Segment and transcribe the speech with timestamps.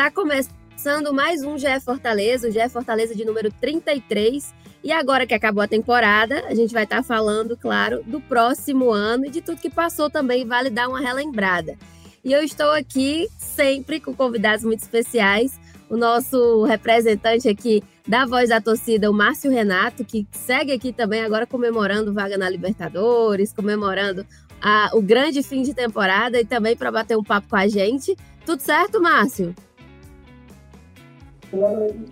[0.00, 4.54] Tá começando mais um GE Fortaleza, o GE Fortaleza de número 33.
[4.82, 8.90] E agora que acabou a temporada, a gente vai estar tá falando, claro, do próximo
[8.90, 11.76] ano e de tudo que passou também, vale dar uma relembrada.
[12.24, 15.60] E eu estou aqui sempre com convidados muito especiais.
[15.90, 21.22] O nosso representante aqui da Voz da Torcida, o Márcio Renato, que segue aqui também
[21.22, 24.24] agora comemorando vaga na Libertadores, comemorando
[24.62, 28.16] a, o grande fim de temporada e também para bater um papo com a gente.
[28.46, 29.54] Tudo certo, Márcio?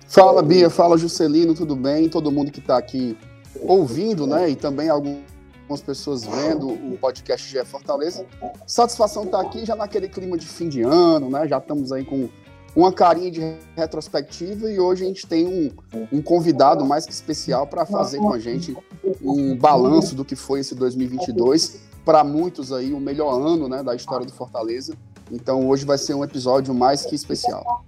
[0.06, 2.08] Fala, Bia, fala, Juscelino, tudo bem?
[2.08, 3.16] Todo mundo que está aqui
[3.62, 4.50] ouvindo, né?
[4.50, 8.26] E também algumas pessoas vendo o podcast de Fortaleza.
[8.66, 11.46] Satisfação estar tá aqui já naquele clima de fim de ano, né?
[11.46, 12.28] Já estamos aí com
[12.74, 13.40] uma carinha de
[13.76, 15.70] retrospectiva e hoje a gente tem um,
[16.12, 18.76] um convidado mais que especial para fazer com a gente
[19.22, 21.80] um balanço do que foi esse 2022.
[22.04, 24.94] Para muitos aí, o melhor ano né, da história do Fortaleza.
[25.30, 27.84] Então hoje vai ser um episódio mais que especial.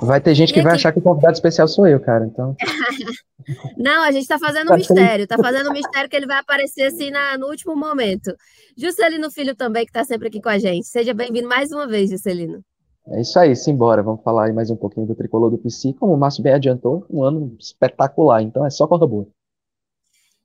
[0.00, 2.26] Vai ter gente que vai achar que o convidado especial sou eu, cara.
[2.26, 2.56] Então.
[3.76, 5.24] Não, a gente está fazendo um mistério.
[5.24, 8.34] Está fazendo um mistério que ele vai aparecer assim na, no último momento.
[8.76, 10.86] Juscelino Filho também, que está sempre aqui com a gente.
[10.86, 12.60] Seja bem-vindo mais uma vez, Juscelino.
[13.08, 14.02] É isso aí, simbora.
[14.02, 15.92] Vamos falar aí mais um pouquinho do tricolor do PC.
[15.94, 18.42] Como o Márcio bem adiantou, um ano espetacular.
[18.42, 19.26] Então é só corra boa.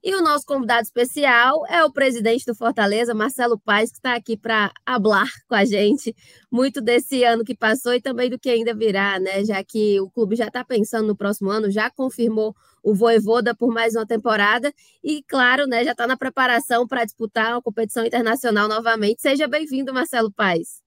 [0.01, 4.37] E o nosso convidado especial é o presidente do Fortaleza, Marcelo Paes, que está aqui
[4.37, 6.15] para falar com a gente
[6.49, 9.43] muito desse ano que passou e também do que ainda virá, né?
[9.43, 13.73] Já que o clube já está pensando no próximo ano, já confirmou o Voivoda por
[13.73, 18.69] mais uma temporada e, claro, né, já está na preparação para disputar uma competição internacional
[18.69, 19.21] novamente.
[19.21, 20.81] Seja bem-vindo, Marcelo Paes.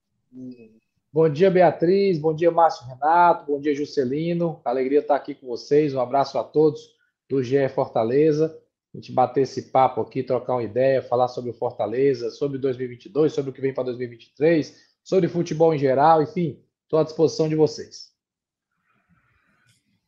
[1.11, 2.17] Bom dia, Beatriz.
[2.17, 3.45] Bom dia, Márcio Renato.
[3.45, 4.59] Bom dia, Juscelino.
[4.65, 5.93] Alegria estar aqui com vocês.
[5.93, 6.95] Um abraço a todos
[7.29, 8.62] do GE Fortaleza
[8.93, 13.33] a gente bater esse papo aqui, trocar uma ideia, falar sobre o Fortaleza, sobre 2022,
[13.33, 17.55] sobre o que vem para 2023, sobre futebol em geral, enfim, estou à disposição de
[17.55, 18.13] vocês.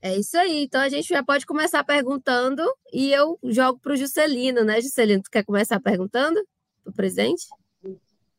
[0.01, 0.63] É isso aí.
[0.63, 2.62] Então a gente já pode começar perguntando
[2.94, 5.24] e eu jogo para o Juscelino, né, Juscelino?
[5.24, 6.40] Tu quer começar perguntando
[6.84, 7.47] para o presidente?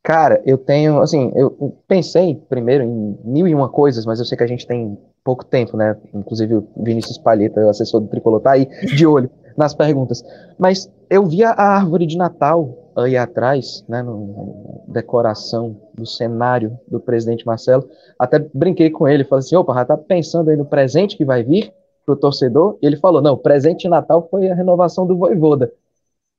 [0.01, 4.39] Cara, eu tenho, assim, eu pensei primeiro em mil e uma coisas, mas eu sei
[4.39, 6.01] que a gente tem pouco tempo, né?
[6.15, 10.25] Inclusive o Vinícius Palheta, o assessor do Tricolor, tá aí de olho nas perguntas.
[10.59, 16.99] Mas eu vi a árvore de Natal aí atrás, né, no, decoração do cenário do
[16.99, 17.89] presidente Marcelo.
[18.19, 21.43] Até brinquei com ele, falei assim: opa, já tá pensando aí no presente que vai
[21.43, 21.73] vir
[22.05, 22.79] para o torcedor?
[22.81, 25.73] E ele falou: não, presente de Natal foi a renovação do Voivoda.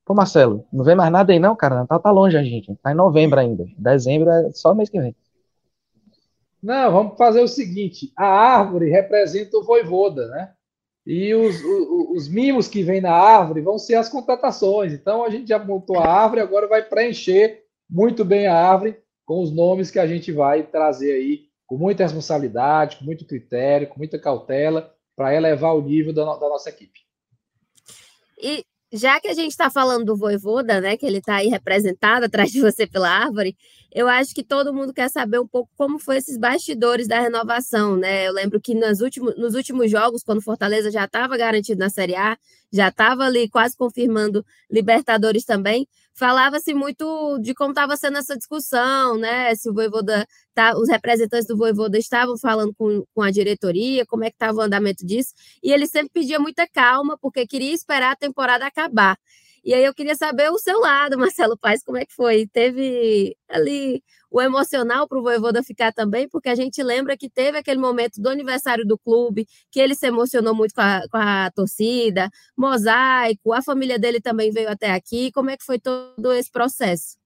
[0.04, 1.76] Pô, Marcelo, não vem mais nada aí não, cara.
[1.76, 2.74] Natal tá longe a gente.
[2.82, 3.66] Tá em novembro ainda.
[3.78, 5.16] Dezembro é só mês que vem.
[6.64, 10.54] Não, vamos fazer o seguinte: a árvore representa o Voivoda, né?
[11.10, 14.92] E os, os, os, mimos que vêm na árvore vão ser as contratações.
[14.92, 19.42] Então a gente já montou a árvore, agora vai preencher muito bem a árvore com
[19.42, 23.98] os nomes que a gente vai trazer aí com muita responsabilidade, com muito critério, com
[23.98, 27.00] muita cautela, para elevar o nível da, da nossa equipe.
[28.38, 32.26] E já que a gente está falando do Voivoda, né, que ele está aí representado
[32.26, 33.56] atrás de você pela árvore,
[33.94, 37.98] eu acho que todo mundo quer saber um pouco como foi esses bastidores da renovação,
[37.98, 38.28] né?
[38.28, 42.16] Eu lembro que nos últimos, nos últimos jogos, quando Fortaleza já estava garantido na Série
[42.16, 42.38] A,
[42.72, 45.88] já estava ali quase confirmando Libertadores também,
[46.18, 49.54] falava-se muito de como estava sendo essa discussão, né?
[49.56, 54.24] Se o Voivoda, tá, os representantes do Voivoda estavam falando com, com a diretoria, como
[54.24, 55.34] é que estava o andamento disso,
[55.64, 59.18] e ele sempre pedia muita calma, porque queria esperar a temporada acabar.
[59.68, 62.48] E aí eu queria saber o seu lado, Marcelo Paes, como é que foi?
[62.48, 64.02] Teve ali
[64.32, 68.22] o emocional para o Voivoda ficar também, porque a gente lembra que teve aquele momento
[68.22, 73.52] do aniversário do clube, que ele se emocionou muito com a, com a torcida, mosaico,
[73.52, 75.34] a família dele também veio até aqui.
[75.34, 77.18] Como é que foi todo esse processo?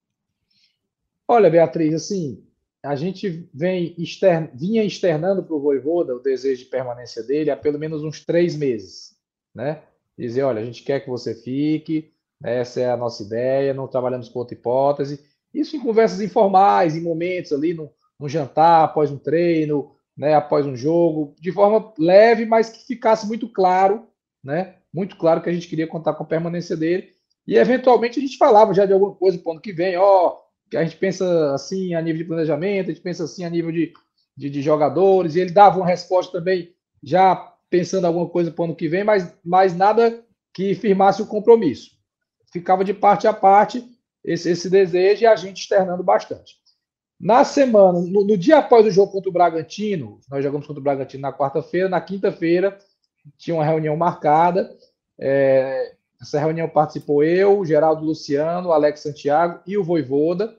[1.27, 2.43] Olha, Beatriz, assim,
[2.81, 4.49] a gente vem extern...
[4.55, 8.55] vinha externando para o Voivoda o desejo de permanência dele há pelo menos uns três
[8.55, 9.15] meses,
[9.53, 9.83] né?
[10.17, 12.11] Dizer, olha, a gente quer que você fique,
[12.43, 15.23] essa é a nossa ideia, não trabalhamos com outra hipótese.
[15.53, 20.65] Isso em conversas informais, em momentos ali, no, no jantar, após um treino, né, após
[20.65, 24.07] um jogo, de forma leve, mas que ficasse muito claro,
[24.43, 27.09] né, muito claro que a gente queria contar com a permanência dele.
[27.47, 30.37] E eventualmente a gente falava já de alguma coisa para o ano que vem, ó,
[30.69, 33.71] que a gente pensa assim a nível de planejamento, a gente pensa assim a nível
[33.71, 33.93] de,
[34.37, 36.73] de, de jogadores, e ele dava uma resposta também
[37.03, 37.35] já
[37.69, 40.23] pensando alguma coisa para o ano que vem, mas, mas nada
[40.53, 42.00] que firmasse o compromisso
[42.51, 43.83] ficava de parte a parte
[44.23, 46.61] esse, esse desejo e a gente externando bastante.
[47.19, 50.83] Na semana, no, no, dia após o jogo contra o Bragantino, nós jogamos contra o
[50.83, 52.77] Bragantino na quarta-feira, na quinta-feira
[53.37, 54.75] tinha uma reunião marcada.
[55.19, 60.55] É, essa reunião participou eu, Geraldo Luciano, Alex Santiago e o Voivoda.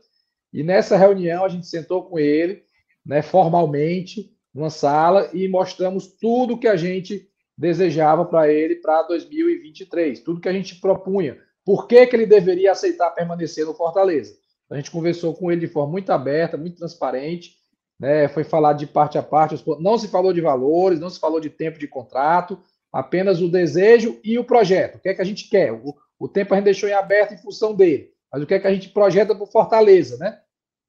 [0.53, 2.63] E nessa reunião a gente sentou com ele,
[3.05, 10.21] né, formalmente, numa sala e mostramos tudo que a gente desejava para ele para 2023,
[10.21, 11.39] tudo que a gente propunha.
[11.65, 14.37] Por que, que ele deveria aceitar permanecer no Fortaleza?
[14.71, 17.57] A gente conversou com ele de forma muito aberta, muito transparente,
[18.01, 18.27] né?
[18.29, 21.51] Foi falado de parte a parte, não se falou de valores, não se falou de
[21.51, 22.59] tempo de contrato,
[22.93, 24.97] apenas o desejo e o projeto.
[24.97, 25.73] O que é que a gente quer?
[25.73, 28.59] O, o tempo a gente deixou em aberto em função dele, mas o que é
[28.59, 30.41] que a gente projeta para Fortaleza, né?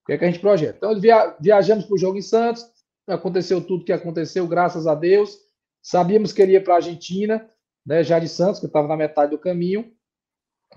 [0.01, 0.77] O que é que a gente projeta?
[0.77, 2.65] Então, via, viajamos para o jogo em Santos,
[3.07, 5.37] aconteceu tudo que aconteceu, graças a Deus.
[5.81, 7.49] Sabíamos que ele ia para a Argentina,
[7.85, 9.91] né, já de Santos, que estava na metade do caminho.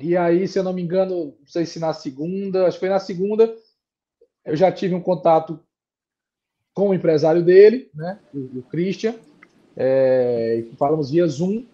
[0.00, 2.88] E aí, se eu não me engano, não sei se na segunda, acho que foi
[2.88, 3.54] na segunda,
[4.44, 5.58] eu já tive um contato
[6.74, 9.14] com o empresário dele, né, o, o Christian,
[9.76, 11.64] é, falamos via Zoom,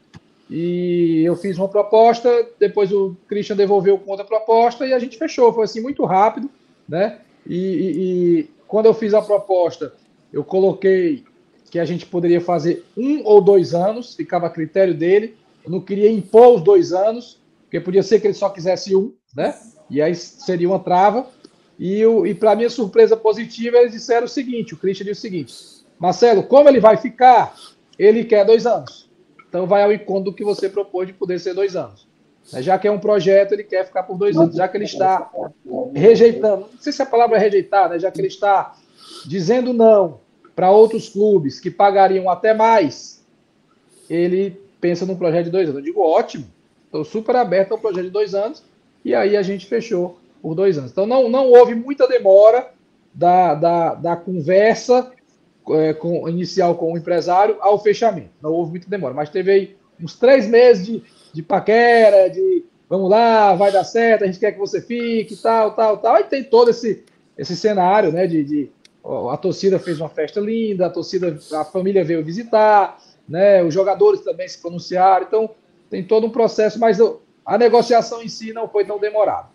[0.49, 5.53] e eu fiz uma proposta, depois o Christian devolveu contra proposta e a gente fechou,
[5.53, 6.49] foi assim muito rápido,
[6.89, 7.91] né, e, e,
[8.41, 9.93] e quando eu fiz a proposta,
[10.33, 11.25] eu coloquei
[11.69, 15.81] que a gente poderia fazer um ou dois anos, ficava a critério dele, eu não
[15.81, 17.42] queria impor os dois anos,
[17.73, 19.59] porque podia ser que ele só quisesse um, né,
[19.89, 21.27] e aí seria uma trava,
[21.79, 25.55] e, e para minha surpresa positiva, eles disseram o seguinte: o Christian disse o seguinte,
[25.99, 27.55] Marcelo, como ele vai ficar?
[27.99, 29.11] Ele quer dois anos.
[29.49, 32.07] Então vai ao encontro do que você propôs de poder ser dois anos.
[32.59, 35.31] Já que é um projeto, ele quer ficar por dois anos, já que ele está
[35.95, 37.99] rejeitando, não sei se a palavra é rejeitar, né?
[37.99, 38.75] já que ele está
[39.25, 40.21] dizendo não
[40.55, 43.25] para outros clubes que pagariam até mais,
[44.11, 45.79] ele pensa num projeto de dois anos.
[45.79, 46.47] Eu digo, ótimo,
[46.93, 48.62] estou super aberto ao projeto de dois anos,
[49.03, 50.93] e aí a gente fechou por dois anos.
[50.93, 52.71] Então não, não houve muita demora
[53.15, 55.11] da, da, da conversa
[55.71, 58.31] é, com, inicial com o empresário ao fechamento.
[58.43, 61.03] Não houve muita demora, mas teve aí uns três meses de,
[61.33, 65.75] de paquera, de vamos lá, vai dar certo, a gente quer que você fique, tal,
[65.75, 66.17] tal, tal.
[66.17, 67.05] Aí tem todo esse,
[67.39, 68.27] esse cenário, né?
[68.27, 68.71] De, de
[69.31, 73.62] a torcida fez uma festa linda, a torcida, a família veio visitar, né?
[73.62, 75.50] Os jogadores também se pronunciaram, então
[75.93, 76.99] tem todo um processo, mas
[77.44, 79.49] a negociação em si não foi tão demorada.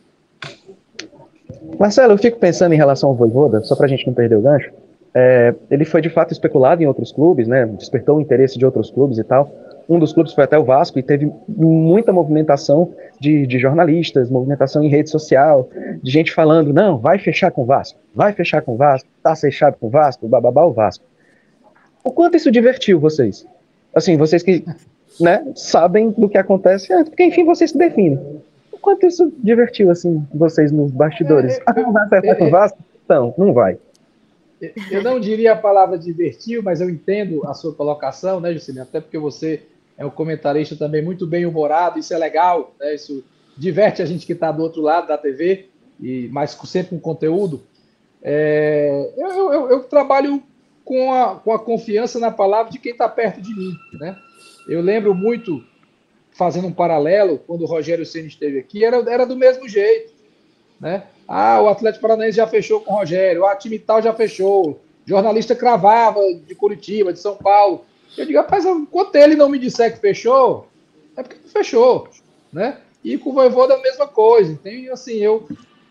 [1.79, 4.41] Marcelo, eu fico pensando em relação ao Voivoda, só para a gente não perder o
[4.41, 4.71] gancho.
[5.15, 7.65] É, ele foi de fato especulado em outros clubes, né?
[7.65, 9.51] Despertou o interesse de outros clubes e tal.
[9.89, 14.83] Um dos clubes foi até o Vasco e teve muita movimentação de, de jornalistas, movimentação
[14.83, 15.67] em rede social,
[16.03, 19.35] de gente falando: não, vai fechar com o Vasco, vai fechar com o Vasco, tá
[19.35, 21.03] fechado com o Vasco, bababá o Vasco.
[22.03, 23.43] O quanto isso divertiu vocês?
[23.95, 24.63] Assim, vocês que
[25.19, 28.41] né, sabem do que acontece, é, porque enfim vocês se definem
[28.87, 31.57] quanto isso divertiu, assim, vocês nos bastidores?
[31.57, 32.77] É, ah, não vai acertar é, com o Vasco?
[33.09, 33.77] Não, não vai.
[34.89, 38.83] Eu não diria a palavra divertiu, mas eu entendo a sua colocação, né, Juscelino?
[38.83, 39.63] Até porque você
[39.97, 42.95] é um comentarista também muito bem humorado, isso é legal, né?
[42.95, 43.25] Isso
[43.57, 45.67] diverte a gente que está do outro lado da TV,
[45.99, 47.61] e mas sempre com conteúdo.
[48.23, 50.41] É, eu, eu, eu, trabalho
[50.85, 54.17] com a, com a confiança na palavra de quem está perto de mim, né?
[54.67, 55.63] Eu lembro muito
[56.31, 60.13] fazendo um paralelo, quando o Rogério Ceni esteve aqui, era, era do mesmo jeito.
[60.79, 61.03] Né?
[61.27, 65.55] Ah, o Atlético Paranaense já fechou com o Rogério, ah, time tal já fechou, jornalista
[65.55, 67.85] cravava de Curitiba, de São Paulo.
[68.15, 70.67] Eu digo, rapaz, enquanto ele não me disser que fechou,
[71.15, 72.07] é porque não fechou.
[72.53, 72.77] Né?
[73.03, 74.59] E com o Voivoda a mesma coisa.
[74.61, 75.47] Tem, assim, eu,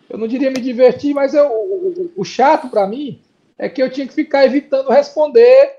[0.09, 3.19] eu não diria me divertir, mas eu, o, o, o chato para mim
[3.57, 5.75] é que eu tinha que ficar evitando responder.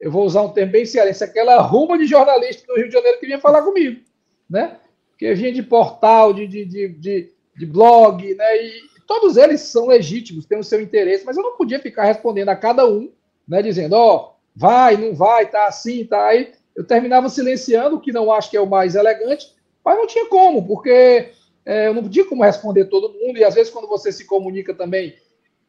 [0.00, 3.18] Eu vou usar um termo bem cearense, aquela ruma de jornalista no Rio de Janeiro
[3.18, 4.00] que vinha falar comigo
[4.50, 4.76] né?
[5.16, 8.56] Que vinha de portal, de, de, de, de, de blog, né?
[8.56, 12.48] E todos eles são legítimos, têm o seu interesse, mas eu não podia ficar respondendo
[12.48, 13.12] a cada um,
[13.46, 13.62] né?
[13.62, 16.52] Dizendo, ó, oh, vai, não vai, tá assim, tá aí.
[16.74, 19.54] Eu terminava silenciando, o que não acho que é o mais elegante,
[19.84, 21.30] mas não tinha como, porque
[21.64, 24.74] é, eu não podia como responder todo mundo, e às vezes quando você se comunica
[24.74, 25.14] também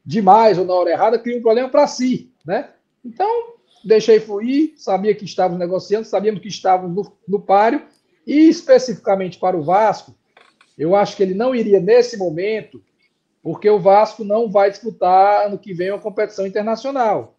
[0.03, 2.69] demais ou na hora errada, cria um problema para si, né?
[3.03, 7.81] Então, deixei fluir, sabia que estávamos negociando, sabíamos que estávamos no, no páreo,
[8.25, 10.15] e especificamente para o Vasco,
[10.77, 12.83] eu acho que ele não iria nesse momento,
[13.41, 17.37] porque o Vasco não vai disputar ano que vem uma competição internacional.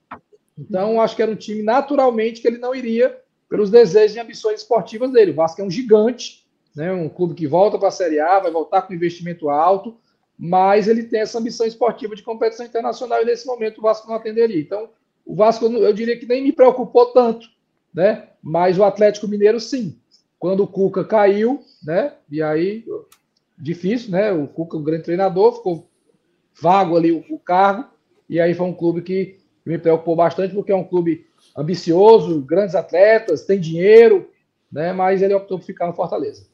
[0.58, 3.18] Então, acho que era um time naturalmente que ele não iria
[3.48, 5.30] pelos desejos e ambições esportivas dele.
[5.30, 6.92] O Vasco é um gigante, né?
[6.92, 9.96] um clube que volta para a Série A, vai voltar com investimento alto,
[10.38, 14.16] mas ele tem essa ambição esportiva de competição internacional e nesse momento o Vasco não
[14.16, 14.60] atenderia.
[14.60, 14.90] Então,
[15.24, 17.48] o Vasco, eu diria que nem me preocupou tanto,
[17.94, 18.28] né?
[18.42, 19.96] mas o Atlético Mineiro, sim.
[20.38, 22.14] Quando o Cuca caiu, né?
[22.28, 22.84] E aí,
[23.56, 24.32] difícil, né?
[24.32, 25.88] O Cuca, o grande treinador, ficou
[26.60, 27.88] vago ali o, o cargo.
[28.28, 31.24] E aí foi um clube que me preocupou bastante, porque é um clube
[31.56, 34.28] ambicioso, grandes atletas, tem dinheiro,
[34.70, 34.92] né?
[34.92, 36.44] Mas ele optou por ficar no Fortaleza.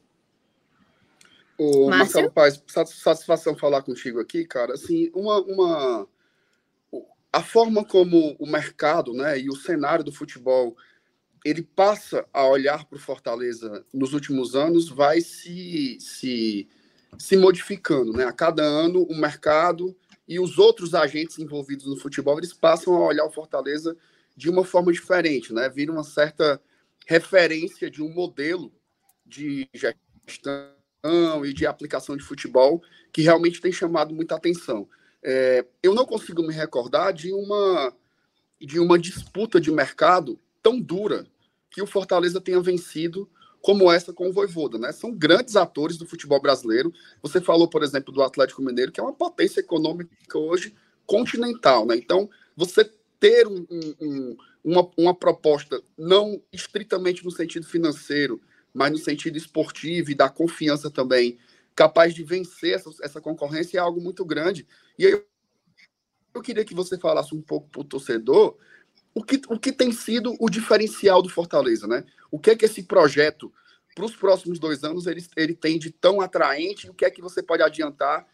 [1.57, 4.73] Ô, Marcelo Paz, satisfação falar contigo aqui, cara.
[4.73, 6.07] Assim, uma, uma
[7.31, 10.75] a forma como o mercado né, e o cenário do futebol
[11.45, 16.67] ele passa a olhar para o Fortaleza nos últimos anos vai se, se,
[17.17, 18.11] se modificando.
[18.11, 18.25] Né?
[18.25, 19.95] A cada ano, o mercado
[20.27, 23.95] e os outros agentes envolvidos no futebol eles passam a olhar o Fortaleza
[24.35, 25.69] de uma forma diferente, né?
[25.69, 26.61] vira uma certa
[27.07, 28.71] referência de um modelo
[29.25, 30.73] de gestão
[31.45, 32.81] e de aplicação de futebol
[33.13, 34.87] que realmente tem chamado muita atenção.
[35.23, 37.93] É, eu não consigo me recordar de uma,
[38.59, 41.25] de uma disputa de mercado tão dura
[41.69, 43.29] que o Fortaleza tenha vencido
[43.61, 44.91] como essa com o Voivoda, né?
[44.91, 46.93] São grandes atores do futebol brasileiro.
[47.21, 50.73] Você falou, por exemplo, do Atlético Mineiro, que é uma potência econômica hoje
[51.05, 51.95] continental, né?
[51.97, 53.65] Então, você ter um,
[53.99, 58.41] um, uma, uma proposta não estritamente no sentido financeiro,
[58.73, 61.37] mas no sentido esportivo e da confiança também,
[61.79, 64.67] capaz de vencer essa, essa concorrência é algo muito grande.
[64.97, 65.23] E aí
[66.33, 68.57] eu queria que você falasse um pouco para o torcedor
[69.15, 72.03] o que, o que tem sido o diferencial do Fortaleza, né?
[72.29, 73.49] O que é que esse projeto,
[73.95, 77.21] para os próximos dois anos, ele, ele tem de tão atraente o que é que
[77.21, 78.27] você pode adiantar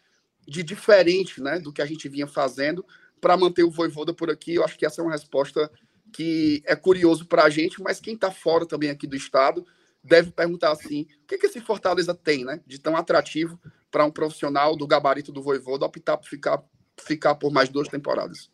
[0.44, 2.84] de diferente né, do que a gente vinha fazendo
[3.20, 4.56] para manter o Voivoda por aqui?
[4.56, 5.70] Eu acho que essa é uma resposta
[6.12, 9.64] que é curioso para a gente, mas quem está fora também aqui do estado
[10.06, 13.58] deve perguntar assim: o que, que esse Fortaleza tem né, de tão atrativo
[13.90, 16.62] para um profissional do gabarito do Voivoda optar por ficar,
[17.00, 18.50] ficar por mais duas temporadas?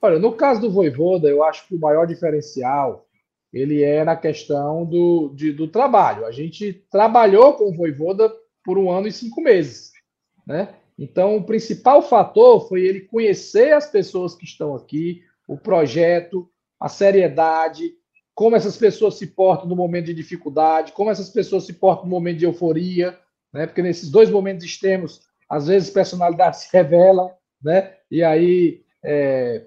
[0.00, 3.06] Olha, no caso do Voivoda, eu acho que o maior diferencial
[3.52, 6.26] ele é na questão do, de, do trabalho.
[6.26, 8.30] A gente trabalhou com o Voivoda
[8.64, 9.92] por um ano e cinco meses,
[10.46, 10.74] né?
[10.98, 16.88] Então, o principal fator foi ele conhecer as pessoas que estão aqui, o projeto, a
[16.88, 17.94] seriedade,
[18.34, 22.10] como essas pessoas se portam no momento de dificuldade, como essas pessoas se portam no
[22.10, 23.18] momento de euforia,
[23.52, 23.66] né?
[23.66, 27.94] Porque nesses dois momentos extremos, às vezes personalidade se revela, né?
[28.10, 29.64] E aí é,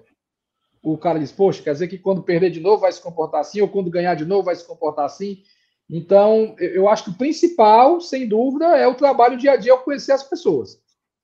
[0.82, 3.60] o cara diz, poxa, quer dizer que quando perder de novo vai se comportar assim,
[3.60, 5.42] ou quando ganhar de novo vai se comportar assim.
[5.90, 9.82] Então, eu acho que o principal, sem dúvida, é o trabalho dia a dia, ao
[9.82, 10.78] conhecer as pessoas.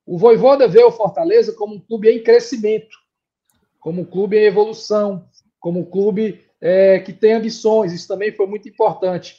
[0.06, 2.96] O Voivoda vê o Fortaleza como um clube em crescimento,
[3.78, 5.28] como um clube em evolução,
[5.60, 9.36] como um clube é, que tem ambições, isso também foi muito importante.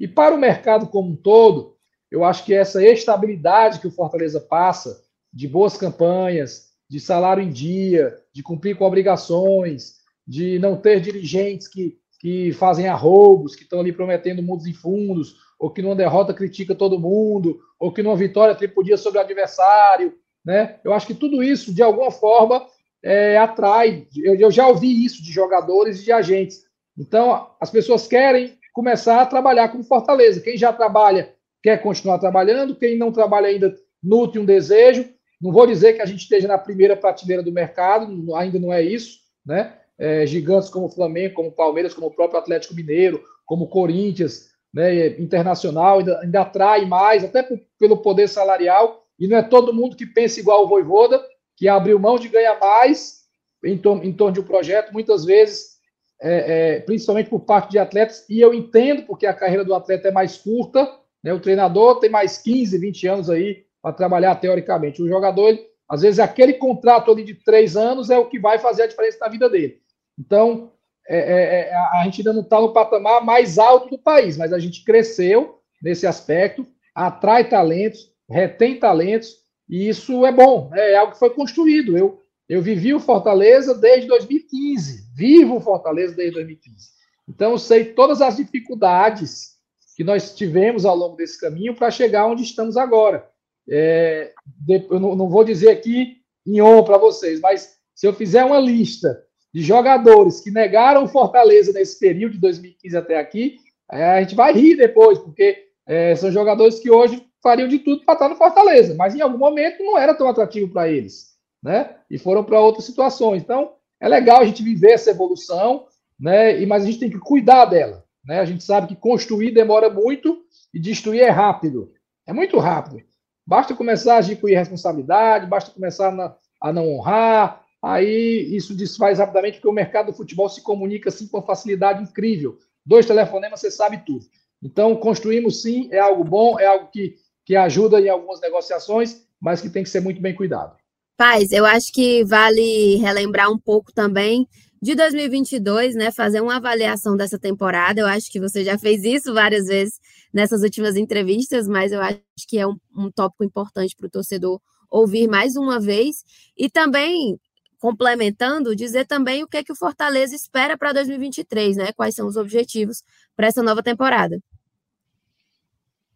[0.00, 1.76] E para o mercado como um todo,
[2.10, 7.50] eu acho que essa estabilidade que o Fortaleza passa, de boas campanhas, de salário em
[7.50, 13.80] dia, de cumprir com obrigações, de não ter dirigentes que, que fazem arroubos, que estão
[13.80, 18.16] ali prometendo mundos e fundos, ou que numa derrota critica todo mundo, ou que numa
[18.16, 20.14] vitória tripudia sobre o adversário.
[20.42, 20.80] Né?
[20.82, 22.66] Eu acho que tudo isso, de alguma forma,
[23.02, 24.06] é, atrai.
[24.16, 26.64] Eu, eu já ouvi isso de jogadores e de agentes.
[26.96, 30.40] Então, as pessoas querem começar a trabalhar como Fortaleza.
[30.40, 35.08] Quem já trabalha quer continuar trabalhando, quem não trabalha ainda nutre um desejo.
[35.40, 38.82] Não vou dizer que a gente esteja na primeira prateleira do mercado, ainda não é
[38.82, 39.74] isso, né?
[39.98, 43.68] É, gigantes como o Flamengo, como o Palmeiras, como o próprio Atlético Mineiro, como o
[43.68, 47.46] Corinthians, né, Internacional, ainda, ainda atrai mais, até
[47.78, 51.22] pelo poder salarial, e não é todo mundo que pensa igual o Voivoda,
[51.62, 53.20] que abriu mão de ganhar mais
[53.64, 55.76] em, torno, em torno de um projeto, muitas vezes,
[56.20, 60.08] é, é, principalmente por parte de atletas, e eu entendo porque a carreira do atleta
[60.08, 60.92] é mais curta,
[61.22, 65.00] né, o treinador tem mais 15, 20 anos aí para trabalhar teoricamente.
[65.00, 68.58] O jogador, ele, às vezes, aquele contrato ali de três anos é o que vai
[68.58, 69.78] fazer a diferença na vida dele.
[70.18, 70.72] Então,
[71.08, 74.52] é, é, é a gente ainda não está no patamar mais alto do país, mas
[74.52, 81.12] a gente cresceu nesse aspecto, atrai talentos, retém talentos, e isso é bom, é algo
[81.12, 81.96] que foi construído.
[81.96, 86.88] Eu, eu vivi o Fortaleza desde 2015, vivo o Fortaleza desde 2015.
[87.28, 89.52] Então, eu sei todas as dificuldades
[89.96, 93.28] que nós tivemos ao longo desse caminho para chegar onde estamos agora.
[93.68, 94.32] É,
[94.68, 96.16] eu não, vou dizer aqui
[96.46, 99.22] em honra para vocês, mas se eu fizer uma lista
[99.54, 103.58] de jogadores que negaram Fortaleza nesse período de 2015 até aqui,
[103.90, 108.04] é, a gente vai rir depois, porque é, são jogadores que hoje fariam de tudo
[108.04, 111.32] para estar no Fortaleza, mas em algum momento não era tão atrativo para eles,
[111.62, 111.96] né?
[112.08, 113.42] E foram para outras situações.
[113.42, 115.86] Então, é legal a gente viver essa evolução,
[116.18, 116.60] né?
[116.60, 118.40] E, mas a gente tem que cuidar dela, né?
[118.40, 121.92] A gente sabe que construir demora muito e destruir é rápido.
[122.26, 123.02] É muito rápido.
[123.44, 129.18] Basta começar a agir com irresponsabilidade, basta começar a, a não honrar, aí isso desfaz
[129.18, 132.56] rapidamente, porque o mercado do futebol se comunica assim com uma facilidade incrível.
[132.86, 134.24] Dois telefonemas, você sabe tudo.
[134.62, 139.60] Então, construímos sim, é algo bom, é algo que, que ajuda em algumas negociações, mas
[139.60, 140.76] que tem que ser muito bem cuidado.
[141.16, 144.48] Paz, eu acho que vale relembrar um pouco também
[144.80, 146.10] de 2022, né?
[146.10, 148.00] Fazer uma avaliação dessa temporada.
[148.00, 150.00] Eu acho que você já fez isso várias vezes
[150.32, 154.60] nessas últimas entrevistas, mas eu acho que é um, um tópico importante para o torcedor
[154.90, 156.24] ouvir mais uma vez.
[156.56, 157.38] E também
[157.78, 161.92] complementando, dizer também o que, é que o Fortaleza espera para 2023, né?
[161.92, 163.02] Quais são os objetivos
[163.36, 164.38] para essa nova temporada.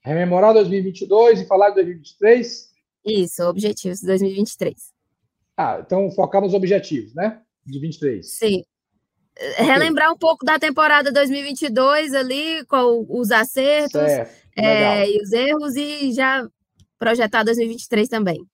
[0.07, 2.71] Rememorar 2022 e falar de 2023?
[3.05, 4.77] Isso, objetivos de 2023.
[5.57, 7.41] Ah, então focar nos objetivos, né?
[7.67, 8.25] De 23.
[8.25, 8.63] Sim.
[9.57, 14.01] Relembrar um pouco da temporada 2022 ali, com os acertos
[14.57, 16.49] é, e os erros, e já
[16.97, 18.47] projetar 2023 também.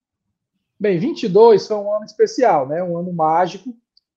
[0.80, 2.82] Bem, 22 foi um ano especial, né?
[2.82, 3.76] Um ano mágico,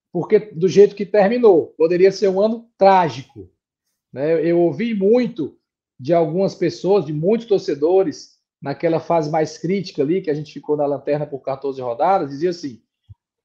[0.09, 3.51] porque do jeito que terminou, poderia ser um ano trágico.
[4.13, 4.41] Né?
[4.49, 5.57] Eu ouvi muito
[5.99, 10.75] de algumas pessoas, de muitos torcedores, naquela fase mais crítica ali, que a gente ficou
[10.75, 12.81] na lanterna por 14 rodadas, dizia assim: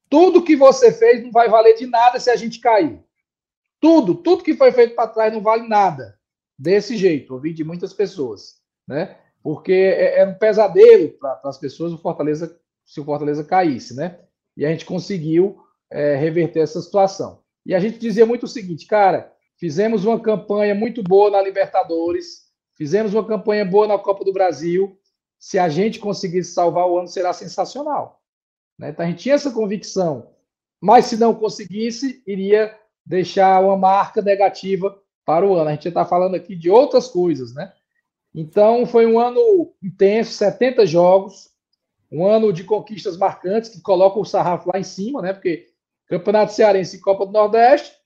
[0.09, 3.01] tudo que você fez não vai valer de nada se a gente cair.
[3.79, 6.19] Tudo, tudo que foi feito para trás não vale nada.
[6.57, 9.17] Desse jeito, ouvi de muitas pessoas, né?
[9.41, 14.19] Porque é, era um pesadelo para as pessoas o Fortaleza se o Fortaleza caísse, né?
[14.55, 17.41] E a gente conseguiu é, reverter essa situação.
[17.65, 22.47] E a gente dizia muito o seguinte, cara, fizemos uma campanha muito boa na Libertadores,
[22.75, 24.97] fizemos uma campanha boa na Copa do Brasil.
[25.37, 28.23] Se a gente conseguisse salvar o ano, será sensacional.
[28.75, 28.89] Né?
[28.89, 30.31] Então a gente tinha essa convicção,
[30.81, 32.75] mas se não conseguisse, iria
[33.05, 35.69] deixar uma marca negativa para o ano.
[35.69, 37.71] A gente está falando aqui de outras coisas, né?
[38.33, 41.51] Então foi um ano intenso, 70 jogos,
[42.11, 45.33] um ano de conquistas marcantes que colocam o sarrafo lá em cima, né?
[45.33, 45.67] Porque
[46.07, 48.00] Campeonato Cearense e Copa do Nordeste,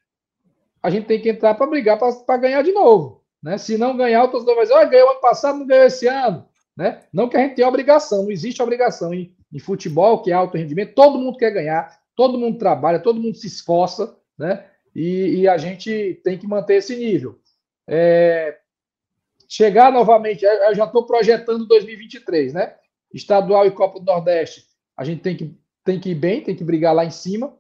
[0.86, 3.24] a gente tem que entrar para brigar para ganhar de novo.
[3.42, 3.58] Né?
[3.58, 6.48] Se não ganhar, o torcedor vai dizer, oh, ganhou ano passado, não ganhou esse ano.
[6.76, 7.02] Né?
[7.12, 10.58] Não que a gente tenha obrigação, não existe obrigação em, em futebol, que é alto
[10.58, 14.66] rendimento, todo mundo quer ganhar, todo mundo trabalha, todo mundo se esforça, né?
[14.94, 17.40] E, e a gente tem que manter esse nível.
[17.88, 18.58] É,
[19.48, 22.76] chegar novamente, eu já estou projetando 2023, né?
[23.16, 24.66] estadual e Copa do Nordeste,
[24.98, 27.56] a gente tem que, tem que ir bem, tem que brigar lá em cima.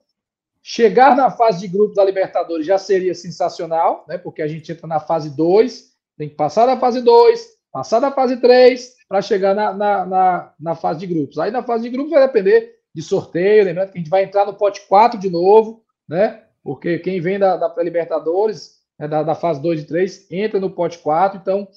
[0.67, 4.17] Chegar na fase de grupos da Libertadores já seria sensacional, né?
[4.17, 7.39] Porque a gente entra na fase 2, tem que passar da fase 2,
[7.71, 11.37] passar da fase 3, para chegar na, na, na, na, fase de grupos.
[11.37, 14.43] Aí na fase de grupos vai depender de sorteio, lembrando que a gente vai entrar
[14.43, 16.41] no pote 4 de novo, né?
[16.63, 20.71] Porque quem vem da, da Libertadores, né, da, da fase 2 e 3, entra no
[20.71, 21.67] pote 4, então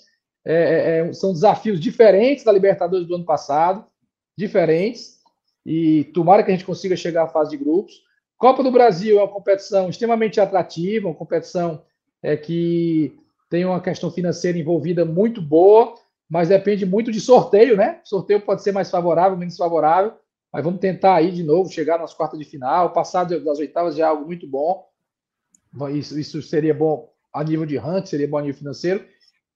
[0.46, 3.85] é, é, é, são desafios diferentes da Libertadores do ano passado,
[4.35, 5.18] diferentes,
[5.66, 8.08] e tomara que a gente consiga chegar à fase de grupos.
[8.38, 11.83] Copa do Brasil é uma competição extremamente atrativa, uma competição
[12.22, 13.18] é, que
[13.51, 15.94] tem uma questão financeira envolvida muito boa,
[16.31, 18.01] mas depende muito de sorteio, né?
[18.05, 20.12] sorteio pode ser mais favorável, menos favorável,
[20.53, 22.92] mas vamos tentar aí de novo chegar nas quartas de final.
[22.92, 24.87] Passar das oitavas já é algo muito bom.
[25.90, 29.05] Isso, isso seria bom a nível de ranking, seria bom a nível financeiro.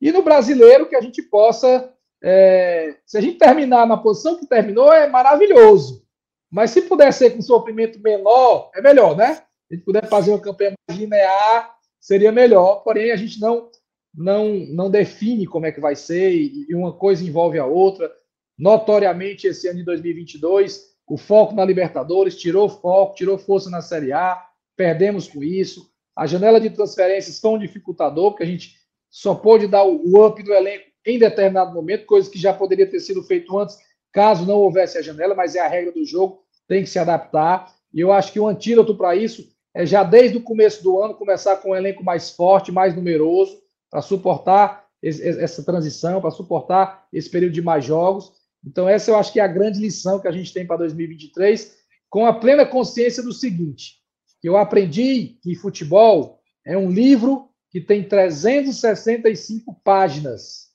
[0.01, 1.91] E no brasileiro, que a gente possa.
[2.23, 6.05] É, se a gente terminar na posição que terminou, é maravilhoso.
[6.53, 9.37] Mas se puder ser com sofrimento menor, é melhor, né?
[9.37, 12.83] Se a gente puder fazer uma campanha mais linear, seria melhor.
[12.85, 13.71] Porém, a gente não,
[14.15, 18.13] não, não define como é que vai ser, e uma coisa envolve a outra.
[18.59, 24.13] Notoriamente, esse ano de 2022, o foco na Libertadores tirou foco, tirou força na Série
[24.13, 24.45] A,
[24.77, 25.91] perdemos com isso.
[26.15, 28.77] A janela de transferências foi um dificultador, porque a gente
[29.11, 33.01] só pôde dar o up do elenco em determinado momento, coisa que já poderia ter
[33.01, 33.77] sido feito antes,
[34.13, 37.73] caso não houvesse a janela, mas é a regra do jogo, tem que se adaptar.
[37.93, 41.15] E eu acho que o antídoto para isso é já desde o começo do ano
[41.15, 43.59] começar com um elenco mais forte, mais numeroso,
[43.91, 48.33] para suportar essa transição, para suportar esse período de mais jogos.
[48.65, 51.77] Então, essa eu acho que é a grande lição que a gente tem para 2023,
[52.09, 53.97] com a plena consciência do seguinte:
[54.43, 60.69] eu aprendi que futebol é um livro que tem 365 páginas.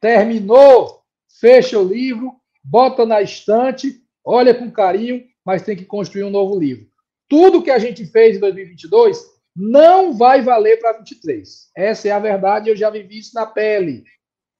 [0.00, 1.02] Terminou,
[1.40, 6.58] fecha o livro, bota na estante, olha com carinho, mas tem que construir um novo
[6.58, 6.86] livro.
[7.28, 11.70] Tudo que a gente fez em 2022 não vai valer para 23.
[11.76, 14.04] Essa é a verdade, eu já vivi isso na pele.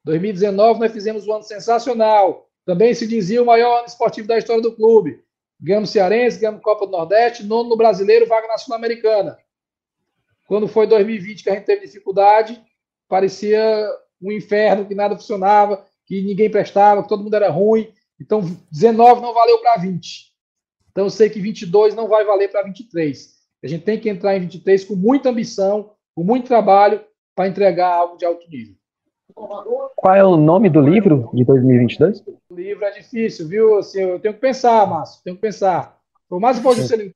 [0.04, 2.48] 2019 nós fizemos um ano sensacional.
[2.66, 5.22] Também se dizia o maior ano esportivo da história do clube.
[5.60, 9.38] Ganhamos Cearense, ganhamos Copa do Nordeste, nono no Brasileiro, vaga na Sul-Americana.
[10.46, 12.62] Quando foi 2020 que a gente teve dificuldade,
[13.08, 13.88] parecia
[14.20, 17.92] um inferno, que nada funcionava, que ninguém prestava, que todo mundo era ruim.
[18.20, 20.32] Então, 19 não valeu para 20.
[20.90, 23.34] Então, eu sei que 22 não vai valer para 23.
[23.62, 27.88] A gente tem que entrar em 23 com muita ambição, com muito trabalho, para entregar
[27.88, 28.76] algo de alto nível.
[29.96, 32.22] Qual é o nome do livro de 2022?
[32.48, 33.78] O livro é difícil, viu?
[33.78, 35.98] Assim, eu tenho que pensar, Márcio, tenho que pensar.
[36.28, 37.12] Por mais que for Juscelino.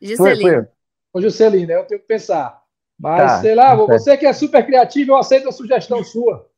[0.00, 0.68] Juscelino.
[1.12, 1.76] Ô, Juscelino, né?
[1.76, 2.62] eu tenho que pensar.
[2.98, 6.49] Mas, tá, sei lá, você que é super criativo, eu aceito a sugestão sua.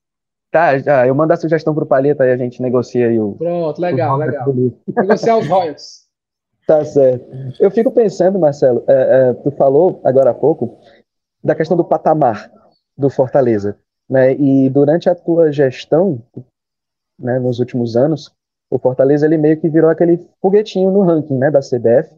[0.52, 3.32] Tá, já, eu mando a sugestão para o Paleta e a gente negocia aí o.
[3.32, 4.54] Pronto, legal, o legal.
[4.94, 6.02] Negociar os royalties.
[6.66, 7.26] Tá certo.
[7.58, 10.78] Eu fico pensando, Marcelo, é, é, tu falou agora há pouco
[11.42, 12.52] da questão do patamar
[12.96, 14.34] do Fortaleza, né?
[14.34, 16.22] E durante a tua gestão,
[17.18, 18.30] né, nos últimos anos,
[18.70, 22.14] o Fortaleza ele meio que virou aquele foguetinho no ranking, né, da CBF.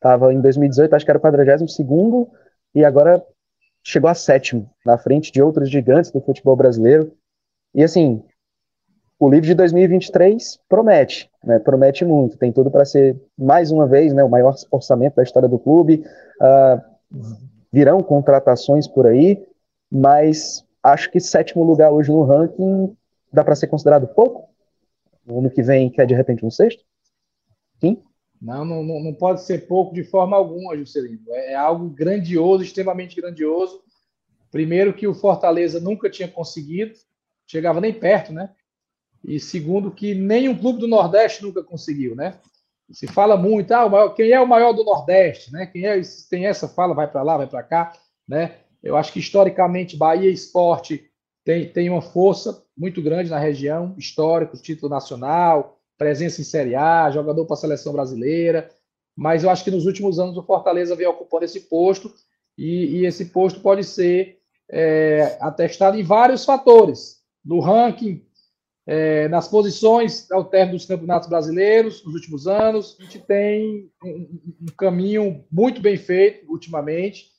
[0.00, 2.28] Tava em 2018, acho que era o 42 segundo
[2.74, 3.24] e agora
[3.84, 7.12] chegou a sétimo, na frente de outros gigantes do futebol brasileiro.
[7.74, 8.22] E assim,
[9.18, 14.12] o livro de 2023 promete, né, promete muito, tem tudo para ser, mais uma vez,
[14.12, 16.04] né, o maior orçamento da história do clube,
[16.40, 17.26] uh,
[17.72, 19.44] virão contratações por aí,
[19.90, 22.96] mas acho que sétimo lugar hoje no ranking
[23.32, 24.48] dá para ser considerado pouco?
[25.26, 26.82] O ano que vem quer de repente um sexto?
[27.80, 28.02] Sim?
[28.40, 31.22] Não, não, não pode ser pouco de forma alguma, Juscelino.
[31.28, 33.82] É, é algo grandioso, extremamente grandioso.
[34.50, 36.92] Primeiro que o Fortaleza nunca tinha conseguido,
[37.48, 38.50] chegava nem perto, né?
[39.24, 42.38] E segundo, que nenhum clube do Nordeste nunca conseguiu, né?
[42.92, 45.66] Se fala muito, ah, maior, quem é o maior do Nordeste, né?
[45.66, 47.92] Quem é, tem essa fala, vai para lá, vai para cá,
[48.26, 48.58] né?
[48.82, 51.10] Eu acho que historicamente Bahia Esporte
[51.44, 57.10] tem, tem uma força muito grande na região, histórico, título nacional, presença em Série A,
[57.10, 58.70] jogador para a seleção brasileira.
[59.16, 62.14] Mas eu acho que nos últimos anos o Fortaleza vem ocupando esse posto
[62.56, 64.38] e, e esse posto pode ser
[64.70, 67.17] é, atestado em vários fatores.
[67.48, 68.22] No ranking
[68.86, 72.96] é, nas posições ao término dos campeonatos brasileiros nos últimos anos.
[72.98, 77.30] A gente tem um, um caminho muito bem feito ultimamente.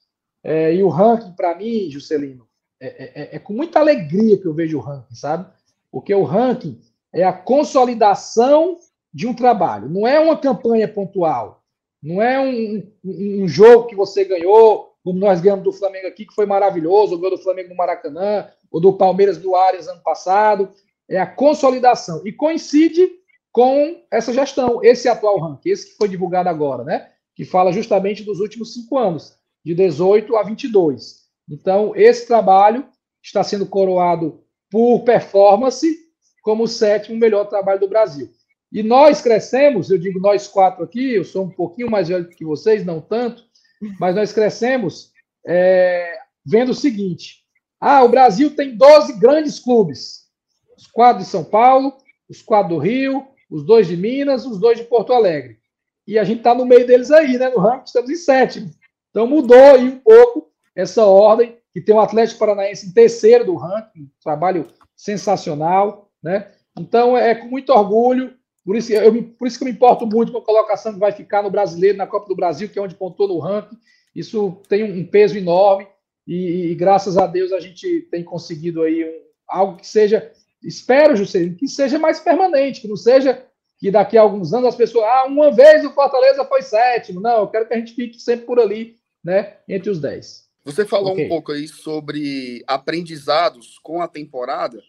[0.43, 2.47] É, e o ranking, para mim, Juscelino,
[2.79, 5.51] é, é, é, é, com muita alegria que eu vejo o ranking, sabe?
[5.91, 6.79] Porque o ranking
[7.11, 8.77] é a consolidação
[9.11, 11.63] de um trabalho, não é uma campanha pontual,
[12.01, 16.23] não é um, um, um jogo que você ganhou, como nós ganhamos do Flamengo aqui,
[16.23, 20.03] que foi maravilhoso, o gol do Flamengo no Maracanã, ou do Palmeiras do Arias ano
[20.03, 20.69] passado
[21.09, 22.21] é a consolidação.
[22.23, 23.09] E coincide
[23.51, 27.09] com essa gestão, esse atual ranking, esse que foi divulgado agora, né?
[27.33, 31.21] Que fala justamente dos últimos cinco anos, de 18 a 22.
[31.49, 32.85] Então, esse trabalho
[33.23, 35.87] está sendo coroado por performance
[36.43, 38.29] como o sétimo melhor trabalho do Brasil.
[38.71, 42.45] E nós crescemos, eu digo nós quatro aqui, eu sou um pouquinho mais velho que
[42.45, 43.48] vocês, não tanto,
[43.99, 45.11] mas nós crescemos
[45.45, 47.43] é, vendo o seguinte:
[47.79, 50.29] ah, o Brasil tem 12 grandes clubes
[50.79, 51.97] os quatro de São Paulo,
[52.29, 55.59] os quatro do Rio, os dois de Minas, os dois de Porto Alegre.
[56.07, 57.49] E a gente está no meio deles aí, né?
[57.49, 58.71] No ranking, estamos em sétimo.
[59.09, 63.55] Então mudou aí um pouco essa ordem, que tem o Atlético Paranaense em terceiro do
[63.55, 66.49] ranking, um trabalho sensacional, né?
[66.77, 68.33] Então é com muito orgulho,
[68.69, 71.11] por isso, eu, por isso que eu me importo muito com a colocação que vai
[71.11, 73.75] ficar no brasileiro, na Copa do Brasil, que é onde pontuou no ranking.
[74.15, 75.87] Isso tem um peso enorme
[76.27, 80.31] e, e graças a Deus a gente tem conseguido aí um, algo que seja
[80.63, 83.43] espero, Juscelino, que seja mais permanente, que não seja
[83.79, 87.19] que daqui a alguns anos as pessoas, ah, uma vez o Fortaleza foi sétimo.
[87.19, 90.47] Não, eu quero que a gente fique sempre por ali, né, entre os dez.
[90.63, 91.25] Você falou okay.
[91.25, 94.79] um pouco aí sobre aprendizados com a temporada,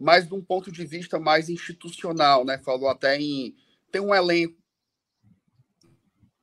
[0.00, 2.56] mas de um ponto de vista mais institucional, né?
[2.56, 3.54] Falou até em
[3.92, 4.56] ter um elenco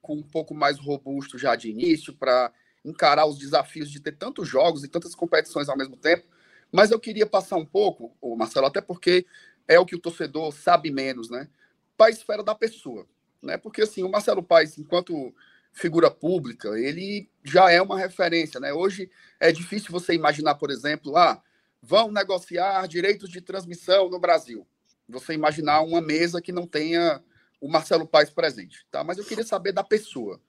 [0.08, 2.54] um pouco mais robusto já de início para
[2.86, 6.26] encarar os desafios de ter tantos jogos e tantas competições ao mesmo tempo.
[6.72, 9.26] Mas eu queria passar um pouco, o Marcelo, até porque
[9.68, 11.50] é o que o torcedor sabe menos, né?
[11.98, 13.08] Para a esfera da pessoa,
[13.42, 13.58] né?
[13.58, 15.34] Porque assim, o Marcelo Paes, enquanto
[15.74, 18.72] figura pública, ele já é uma referência, né?
[18.72, 21.42] Hoje é difícil você imaginar, por exemplo, ah,
[21.82, 24.68] vão negociar direitos de transmissão no Brasil.
[25.08, 27.24] Você imaginar uma mesa que não tenha
[27.62, 29.04] o Marcelo Paes presente, tá?
[29.04, 30.42] Mas eu queria saber da pessoa.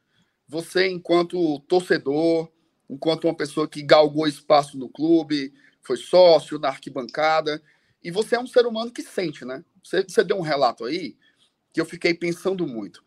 [0.47, 2.51] Você, enquanto torcedor,
[2.89, 7.63] enquanto uma pessoa que galgou espaço no clube, foi sócio na arquibancada.
[8.03, 9.65] E você é um ser humano que sente, né?
[9.83, 11.17] Você, você deu um relato aí
[11.73, 13.05] que eu fiquei pensando muito.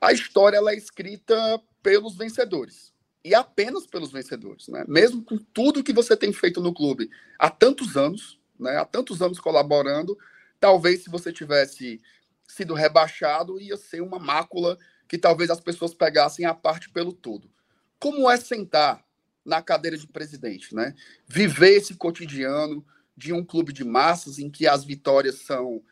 [0.00, 2.95] A história ela é escrita pelos vencedores
[3.26, 4.84] e apenas pelos vencedores, né?
[4.86, 8.76] Mesmo com tudo que você tem feito no clube há tantos anos, né?
[8.76, 10.16] Há tantos anos colaborando,
[10.60, 12.00] talvez se você tivesse
[12.46, 17.50] sido rebaixado ia ser uma mácula que talvez as pessoas pegassem a parte pelo todo.
[17.98, 19.04] Como é sentar
[19.44, 20.94] na cadeira de presidente, né?
[21.26, 22.86] Viver esse cotidiano
[23.16, 25.82] de um clube de massas em que as vitórias são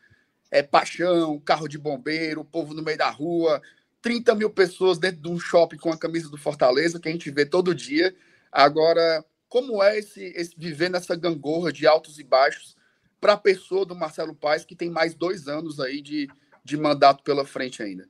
[0.49, 3.61] é, paixão, carro de bombeiro, povo no meio da rua,
[4.05, 7.31] 30 mil pessoas dentro de um shopping com a camisa do Fortaleza, que a gente
[7.31, 8.15] vê todo dia.
[8.51, 12.75] Agora, como é esse, esse viver nessa gangorra de altos e baixos
[13.19, 16.27] para a pessoa do Marcelo Paes, que tem mais dois anos aí de,
[16.63, 18.07] de mandato pela frente ainda?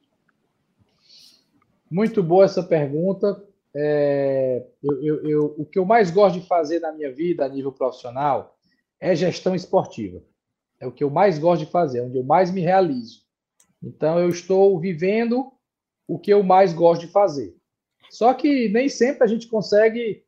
[1.90, 3.42] Muito boa essa pergunta
[3.74, 7.50] é, eu, eu, eu, o que eu mais gosto de fazer na minha vida a
[7.50, 8.58] nível profissional
[9.00, 10.22] é gestão esportiva.
[10.78, 13.24] É o que eu mais gosto de fazer, é onde eu mais me realizo.
[13.82, 15.55] Então, eu estou vivendo
[16.08, 17.56] o que eu mais gosto de fazer.
[18.10, 20.24] Só que nem sempre a gente consegue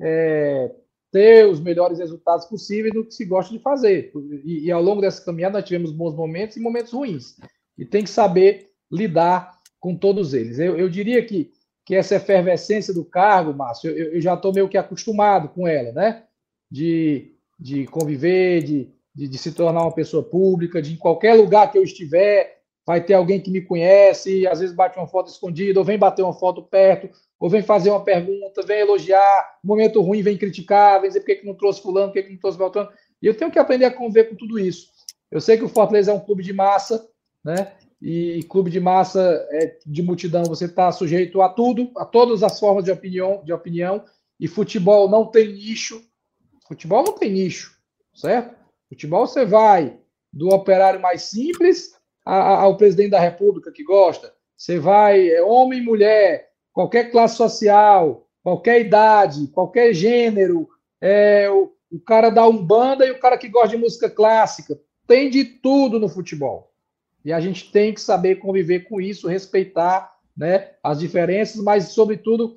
[0.00, 0.74] é,
[1.10, 4.12] ter os melhores resultados possíveis do que se gosta de fazer.
[4.44, 7.36] E, e, ao longo dessa caminhada nós tivemos bons momentos e momentos ruins.
[7.76, 10.58] E tem que saber lidar com todos eles.
[10.58, 11.50] Eu, eu diria que,
[11.84, 15.92] que essa efervescência do cargo, Márcio, eu, eu já estou meio que acostumado com ela,
[15.92, 16.24] né?
[16.70, 21.70] De, de conviver, de, de, de, se tornar uma pessoa pública, de em qualquer lugar
[21.72, 22.59] que eu estiver,
[22.90, 26.22] vai ter alguém que me conhece, às vezes bate uma foto escondida, ou vem bater
[26.24, 31.08] uma foto perto, ou vem fazer uma pergunta, vem elogiar, momento ruim vem criticar, vem
[31.08, 32.90] dizer por que, que não trouxe fulano, por que, que não trouxe Beltrano.
[33.22, 34.88] E eu tenho que aprender a conviver com tudo isso.
[35.30, 37.08] Eu sei que o Fortaleza é um clube de massa,
[37.44, 37.74] né?
[38.02, 42.58] E clube de massa é, de multidão, você está sujeito a tudo, a todas as
[42.58, 44.04] formas de opinião, de opinião.
[44.40, 46.02] E futebol não tem nicho.
[46.66, 47.78] Futebol não tem nicho,
[48.12, 48.52] certo?
[48.88, 49.96] Futebol você vai
[50.32, 51.99] do operário mais simples
[52.30, 54.32] ao presidente da República que gosta.
[54.56, 60.68] Você vai é, homem, mulher, qualquer classe social, qualquer idade, qualquer gênero.
[61.00, 64.78] É, o, o cara da umbanda e o cara que gosta de música clássica.
[65.06, 66.70] Tem de tudo no futebol.
[67.24, 72.56] E a gente tem que saber conviver com isso, respeitar né, as diferenças, mas, sobretudo,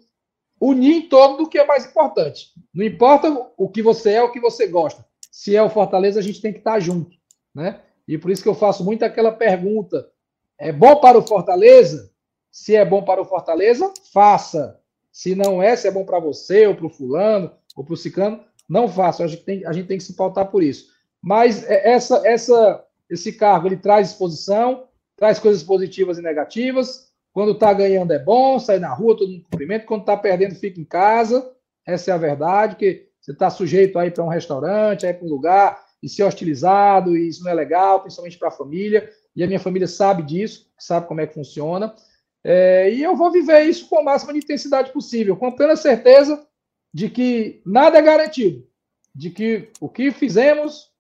[0.62, 2.50] unir em torno do que é mais importante.
[2.74, 5.06] Não importa o que você é, o que você gosta.
[5.32, 7.18] Se é o Fortaleza, a gente tem que estar junto.
[7.54, 7.82] Né?
[8.08, 10.10] E por isso que eu faço muito aquela pergunta:
[10.58, 12.12] é bom para o Fortaleza?
[12.52, 14.80] Se é bom para o Fortaleza, faça.
[15.12, 17.98] Se não é, se é bom para você, ou para o fulano, ou para o
[17.98, 19.24] ciclano, não faça.
[19.24, 20.88] A gente, tem, a gente tem que se pautar por isso.
[21.22, 27.12] Mas é, essa, essa esse cargo ele traz exposição, traz coisas positivas e negativas.
[27.32, 29.86] Quando está ganhando é bom, sai na rua, todo mundo cumprimenta.
[29.86, 31.52] Quando está perdendo, fica em casa.
[31.86, 35.16] Essa é a verdade, que você está sujeito a ir para um restaurante, a ir
[35.16, 39.10] para um lugar e ser hostilizado, e isso não é legal, principalmente para a família.
[39.34, 41.96] E a minha família sabe disso, sabe como é que funciona.
[42.44, 46.46] É, e eu vou viver isso com a máxima intensidade possível, com a plena certeza
[46.94, 48.68] de que nada é garantido,
[49.16, 50.92] de que o que fizemos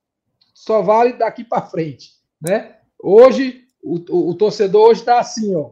[0.53, 2.77] só vale daqui para frente, né?
[2.97, 5.71] Hoje, o, o, o torcedor hoje está assim, ó.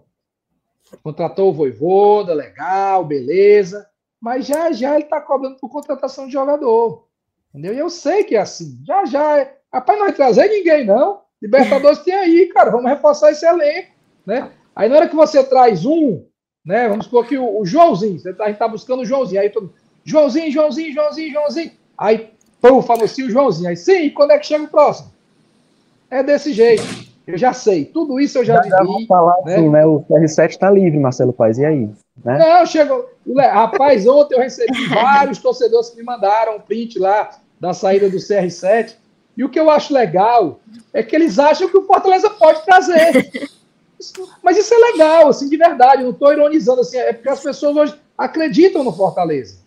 [1.01, 3.87] Contratou o Voivoda, legal, beleza.
[4.19, 7.07] Mas já já ele está cobrando por contratação de jogador.
[7.53, 7.73] Entendeu?
[7.73, 8.79] E eu sei que é assim.
[8.85, 9.39] Já já.
[9.39, 9.57] É...
[9.73, 11.21] Rapaz, não vai trazer ninguém, não.
[11.41, 12.71] Libertadores tem aí, cara.
[12.71, 13.89] Vamos reforçar esse elenco.
[14.25, 14.51] Né?
[14.75, 16.23] Aí na hora que você traz um,
[16.65, 16.87] né?
[16.87, 19.41] Vamos supor que o, o Joãozinho, você tá, a gente tá buscando o Joãozinho.
[19.41, 19.73] Aí todo.
[20.03, 21.71] Joãozinho, Joãozinho, Joãozinho, Joãozinho.
[21.97, 23.69] Aí Pô, falou assim o Joãozinho.
[23.69, 25.11] Aí, sim, quando é que chega o próximo?
[26.09, 26.83] É desse jeito.
[27.25, 27.85] Eu já sei.
[27.85, 29.07] Tudo isso eu já, já vivi.
[29.07, 29.55] falar né?
[29.55, 29.85] assim, né?
[29.85, 31.57] O CR7 está livre, Marcelo Paz.
[31.57, 31.89] E aí?
[32.23, 32.37] Né?
[32.37, 33.09] Não, chegou.
[33.35, 38.17] Rapaz, ontem eu recebi vários torcedores que me mandaram um print lá da saída do
[38.17, 38.95] CR7.
[39.37, 40.59] E o que eu acho legal
[40.93, 43.31] é que eles acham que o Fortaleza pode trazer.
[44.43, 46.01] Mas isso é legal, assim, de verdade.
[46.01, 49.59] Eu não estou ironizando, assim, é porque as pessoas hoje acreditam no Fortaleza.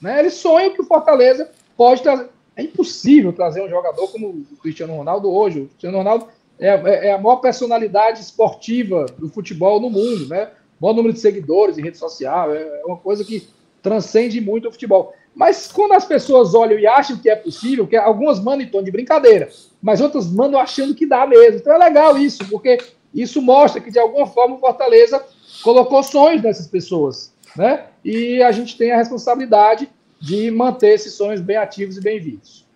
[0.00, 0.20] Né?
[0.20, 2.28] Eles sonham que o Fortaleza pode trazer.
[2.54, 5.60] É impossível trazer um jogador como o Cristiano Ronaldo hoje.
[5.60, 10.50] O Cristiano Ronaldo é, é, é a maior personalidade esportiva do futebol no mundo, né?
[10.80, 12.54] Maior número de seguidores em rede social.
[12.54, 13.48] É, é uma coisa que
[13.82, 15.14] transcende muito o futebol.
[15.34, 18.82] Mas quando as pessoas olham e acham que é possível, que algumas mandam em tom
[18.82, 19.48] de brincadeira,
[19.80, 21.58] mas outras mandam achando que dá mesmo.
[21.60, 22.78] Então é legal isso, porque
[23.14, 25.24] isso mostra que de alguma forma o Fortaleza
[25.62, 27.86] colocou sonhos nessas pessoas, né?
[28.04, 29.88] E a gente tem a responsabilidade
[30.20, 32.66] de manter esses sonhos bem ativos e bem vivos.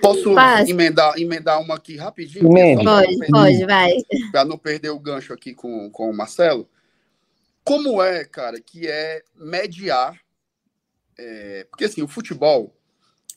[0.00, 0.34] Posso
[0.66, 2.48] emendar, emendar uma aqui rapidinho?
[2.84, 3.92] Pode, pode, vai.
[4.32, 6.68] Para não perder o gancho aqui com, com o Marcelo.
[7.68, 10.18] Como é, cara, que é mediar?
[11.18, 12.74] É, porque assim, o futebol,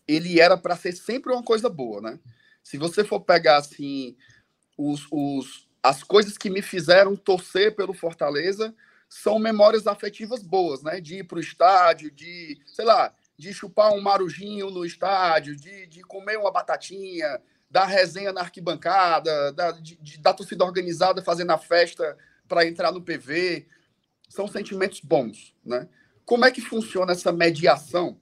[0.08, 2.17] ele era para ser sempre uma coisa boa, né?
[2.63, 4.15] Se você for pegar assim
[4.78, 8.74] os, os, as coisas que me fizeram torcer pelo Fortaleza,
[9.10, 11.02] são memórias afetivas boas, né?
[11.02, 15.88] De ir para o estádio, de, sei lá, de chupar um marujinho no estádio, de,
[15.88, 21.52] de comer uma batatinha, dar resenha na arquibancada, da, de, de, da torcida organizada fazendo
[21.52, 22.17] a festa
[22.48, 23.67] para entrar no PV.
[24.32, 25.89] São sentimentos bons, né?
[26.24, 28.17] Como é que funciona essa mediação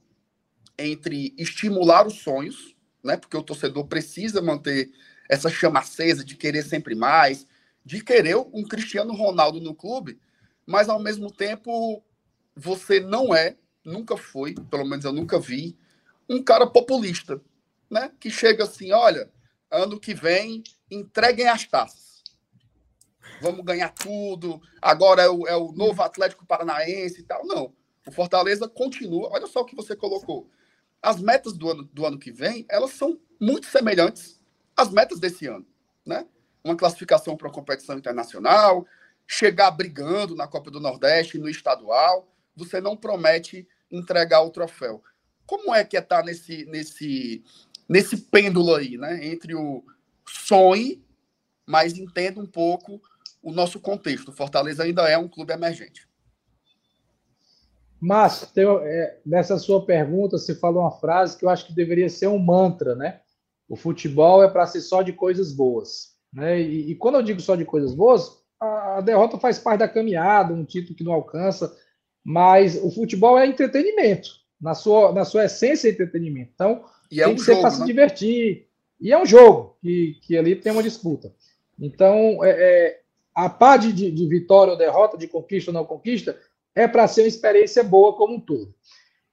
[0.75, 3.15] entre estimular os sonhos, né?
[3.15, 4.89] Porque o torcedor precisa manter
[5.29, 7.45] essa chama acesa de querer sempre mais,
[7.85, 10.19] de querer um Cristiano Ronaldo no clube,
[10.65, 12.03] mas ao mesmo tempo
[12.55, 15.77] você não é, nunca foi, pelo menos eu nunca vi,
[16.27, 17.39] um cara populista,
[17.87, 18.11] né?
[18.19, 19.31] Que chega assim, olha,
[19.69, 22.08] ano que vem entreguem as taças.
[23.41, 24.61] Vamos ganhar tudo.
[24.81, 27.45] Agora é o, é o novo Atlético Paranaense e tal.
[27.45, 27.73] Não.
[28.05, 29.29] O Fortaleza continua.
[29.31, 30.49] Olha só o que você colocou.
[31.01, 34.39] As metas do ano, do ano que vem, elas são muito semelhantes
[34.75, 35.65] às metas desse ano,
[36.05, 36.25] né?
[36.63, 38.85] Uma classificação para a competição internacional,
[39.25, 45.01] chegar brigando na Copa do Nordeste, no estadual, você não promete entregar o troféu.
[45.45, 47.43] Como é que é estar tá nesse, nesse,
[47.87, 49.25] nesse pêndulo aí, né?
[49.25, 49.83] Entre o
[50.27, 51.01] sonho,
[51.65, 53.01] mas entenda um pouco
[53.41, 54.29] o nosso contexto.
[54.29, 56.07] O Fortaleza ainda é um clube emergente.
[57.99, 62.27] Mas é, nessa sua pergunta, você falou uma frase que eu acho que deveria ser
[62.27, 63.19] um mantra, né?
[63.67, 66.15] O futebol é para ser só de coisas boas.
[66.33, 66.61] Né?
[66.61, 69.87] E, e, quando eu digo só de coisas boas, a, a derrota faz parte da
[69.87, 71.75] caminhada, um título que não alcança,
[72.23, 74.29] mas o futebol é entretenimento.
[74.59, 76.51] Na sua, na sua essência, é entretenimento.
[76.53, 77.75] Então, e é tem um que ser para né?
[77.75, 78.67] se divertir.
[78.99, 81.33] E é um jogo, que, que ali tem uma disputa.
[81.79, 82.99] Então, é, é
[83.35, 86.37] a par de, de, de vitória ou derrota, de conquista ou não conquista,
[86.75, 88.73] é para ser uma experiência boa como um todo.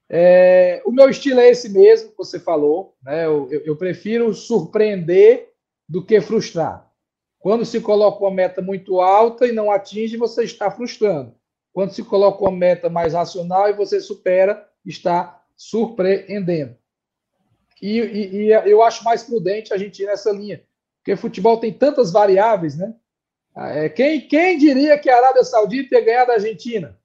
[0.08, 2.96] É, o meu estilo é esse mesmo que você falou.
[3.02, 3.26] Né?
[3.26, 5.52] Eu, eu, eu, prefiro surpreender
[5.88, 6.90] do que frustrar.
[7.38, 11.34] Quando se coloca uma meta muito alta e não atinge, você está frustrando.
[11.72, 16.76] Quando se coloca uma meta mais racional e você supera, está surpreendendo.
[17.80, 20.62] E, e, e eu acho mais prudente a gente ir nessa linha,
[20.98, 22.94] porque futebol tem tantas variáveis, né?
[23.56, 26.98] É, quem, quem diria que a Arábia Saudita ia ganhar da Argentina?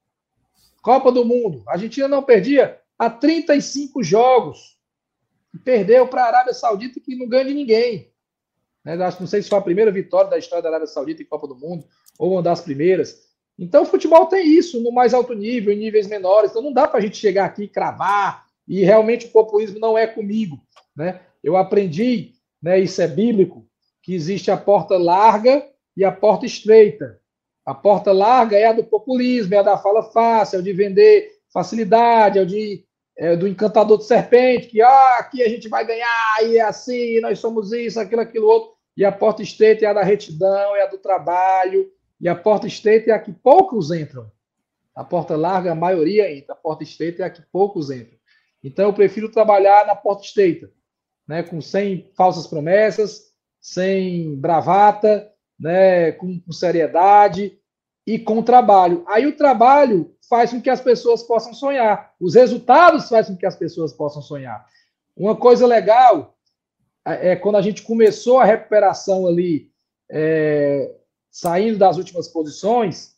[0.81, 1.63] Copa do Mundo.
[1.67, 4.77] A Argentina não perdia há 35 jogos.
[5.63, 8.11] Perdeu para a Arábia Saudita que não ganha de ninguém.
[8.83, 8.97] Né?
[8.97, 11.55] Não sei se foi a primeira vitória da história da Arábia Saudita em Copa do
[11.55, 11.85] Mundo,
[12.19, 13.29] ou uma das primeiras.
[13.57, 16.51] Então, o futebol tem isso no mais alto nível, em níveis menores.
[16.51, 18.45] Então, não dá para a gente chegar aqui e cravar.
[18.67, 20.59] E realmente o populismo não é comigo.
[20.95, 21.21] Né?
[21.43, 23.67] Eu aprendi, né, isso é bíblico,
[24.01, 25.70] que existe a porta larga
[26.01, 27.19] e a porta estreita.
[27.63, 30.73] A porta larga é a do populismo, é a da fala fácil, é o de
[30.73, 32.83] vender facilidade, é o de,
[33.15, 37.19] é do encantador de serpente, que ah, aqui a gente vai ganhar, e é assim,
[37.19, 38.71] nós somos isso, aquilo, aquilo outro.
[38.97, 41.87] E a porta estreita é a da retidão, é a do trabalho,
[42.19, 44.31] e a porta estreita é a que poucos entram.
[44.95, 46.53] A porta larga, a maioria entra.
[46.53, 48.17] A porta estreita é a que poucos entram.
[48.63, 50.71] Então, eu prefiro trabalhar na porta estreita,
[51.27, 55.30] né, com sem falsas promessas, sem bravata,
[55.62, 57.56] né, com, com seriedade
[58.06, 59.04] e com trabalho.
[59.08, 62.13] Aí o trabalho faz com que as pessoas possam sonhar.
[62.19, 64.65] Os resultados fazem com que as pessoas possam sonhar.
[65.15, 66.36] Uma coisa legal
[67.06, 69.69] é, é quando a gente começou a recuperação ali,
[70.10, 70.95] é,
[71.30, 73.15] saindo das últimas posições,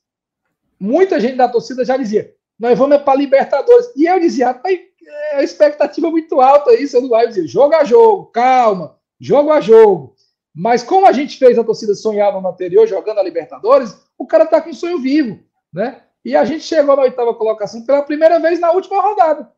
[0.78, 3.88] muita gente da torcida já dizia: nós vamos para Libertadores.
[3.96, 7.84] E eu dizia: é a expectativa muito alta isso, eu não vai dizer, jogo a
[7.86, 10.14] jogo, calma, jogo a jogo.
[10.54, 14.44] Mas como a gente fez a torcida sonhar no anterior, jogando a Libertadores, o cara
[14.44, 15.40] está com um sonho vivo,
[15.74, 16.04] né?
[16.24, 19.52] E a gente chegou na oitava colocação pela primeira vez na última rodada.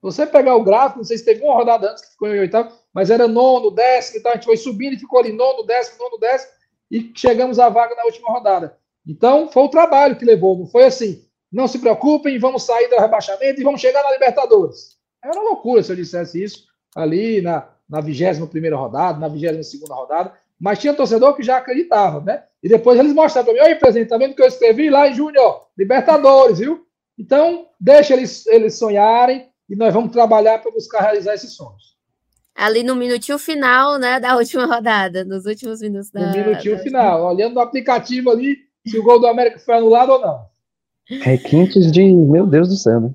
[0.00, 2.72] Você pegar o gráfico, não sei se teve uma rodada antes que ficou em oitavo,
[2.94, 5.98] mas era nono, décimo e tal, a gente foi subindo e ficou ali nono, décimo,
[5.98, 6.52] nono, décimo,
[6.90, 8.78] e chegamos à vaga na última rodada.
[9.06, 12.96] Então, foi o trabalho que levou, não foi assim, não se preocupem, vamos sair do
[12.96, 14.96] rebaixamento e vamos chegar na Libertadores.
[15.22, 20.32] Era uma loucura se eu dissesse isso ali na, na 21 rodada, na 22 rodada,
[20.60, 22.42] mas tinha torcedor que já acreditava, né?
[22.62, 25.14] E depois eles mostraram para mim: Oi, presidente, tá vendo que eu escrevi lá em
[25.14, 25.68] Júnior?
[25.76, 26.84] Libertadores, viu?
[27.16, 31.96] Então, deixa eles, eles sonharem e nós vamos trabalhar para buscar realizar esses sonhos.
[32.54, 36.26] Ali no minutinho final, né, da última rodada, nos últimos minutos da.
[36.26, 37.30] No minutinho da final, última...
[37.30, 40.46] olhando no aplicativo ali se o gol do América foi anulado ou não.
[41.22, 43.14] Requintes de, meu Deus do céu, né?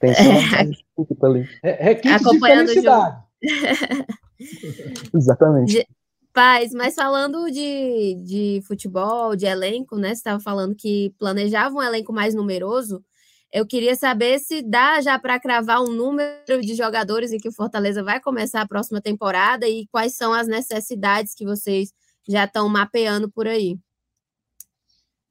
[0.00, 1.48] Tem só é, ali.
[1.62, 3.16] Requintes de felicidade.
[5.14, 5.86] Exatamente.
[6.32, 10.08] Paz, mas falando de, de futebol, de elenco, né?
[10.08, 13.04] Você estava falando que planejava um elenco mais numeroso.
[13.52, 17.52] Eu queria saber se dá já para cravar um número de jogadores em que o
[17.52, 21.92] Fortaleza vai começar a próxima temporada e quais são as necessidades que vocês
[22.28, 23.76] já estão mapeando por aí.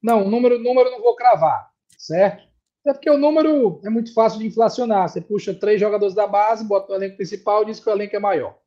[0.01, 2.48] Não, número, número não vou cravar, certo?
[2.89, 5.07] É porque o número é muito fácil de inflacionar.
[5.07, 8.15] Você puxa três jogadores da base, bota o elenco principal e diz que o elenco
[8.15, 8.57] é maior.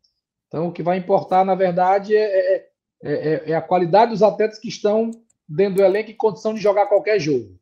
[0.47, 2.71] Então, o que vai importar, na verdade, é, é,
[3.03, 5.11] é, é a qualidade dos atletas que estão
[5.49, 7.59] dentro do elenco em condição de jogar qualquer jogo.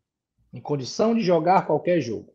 [0.52, 2.30] Em condição de jogar qualquer jogo.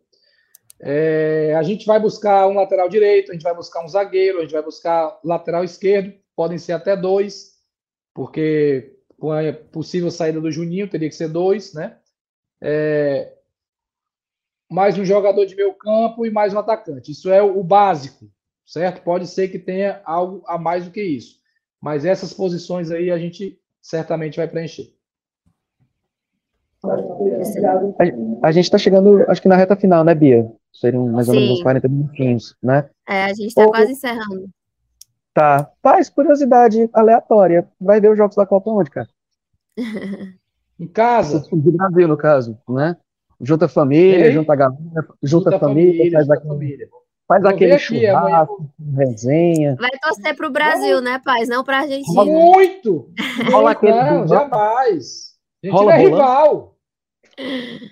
[0.79, 4.41] É, a gente vai buscar um lateral direito, a gente vai buscar um zagueiro, a
[4.41, 7.53] gente vai buscar lateral esquerdo, podem ser até dois,
[8.13, 11.97] porque com a possível saída do Juninho teria que ser dois, né?
[12.61, 13.34] É,
[14.69, 17.11] mais um jogador de meio campo e mais um atacante.
[17.11, 18.29] Isso é o básico
[18.65, 19.01] certo?
[19.01, 21.39] Pode ser que tenha algo a mais do que isso.
[21.79, 24.91] Mas essas posições aí a gente certamente vai preencher.
[26.83, 30.51] A, a gente está chegando, acho que na reta final, né, Bia?
[30.73, 32.89] Seriam mais ou menos uns 40 minutinhos, né?
[33.07, 34.49] É, a gente está quase encerrando.
[35.33, 35.71] Tá.
[35.81, 37.67] Faz curiosidade aleatória.
[37.79, 39.07] Vai ver os jogos da Copa onde, cara?
[40.77, 41.39] Em casa.
[41.51, 42.97] Do Brasil, no caso, né?
[43.41, 44.79] Junta família, junta a galera,
[45.21, 46.89] junta, junta família, família, faz, junta família.
[47.27, 49.07] faz aquele aqui, churrasco, amanhã...
[49.07, 49.75] resenha.
[49.79, 51.49] Vai torcer pro Brasil, né, paz?
[51.49, 52.23] Não pra Argentina.
[52.23, 53.11] Muito!
[53.51, 55.35] Rola aquele não, jamais.
[55.63, 56.75] A gente Rola é rival.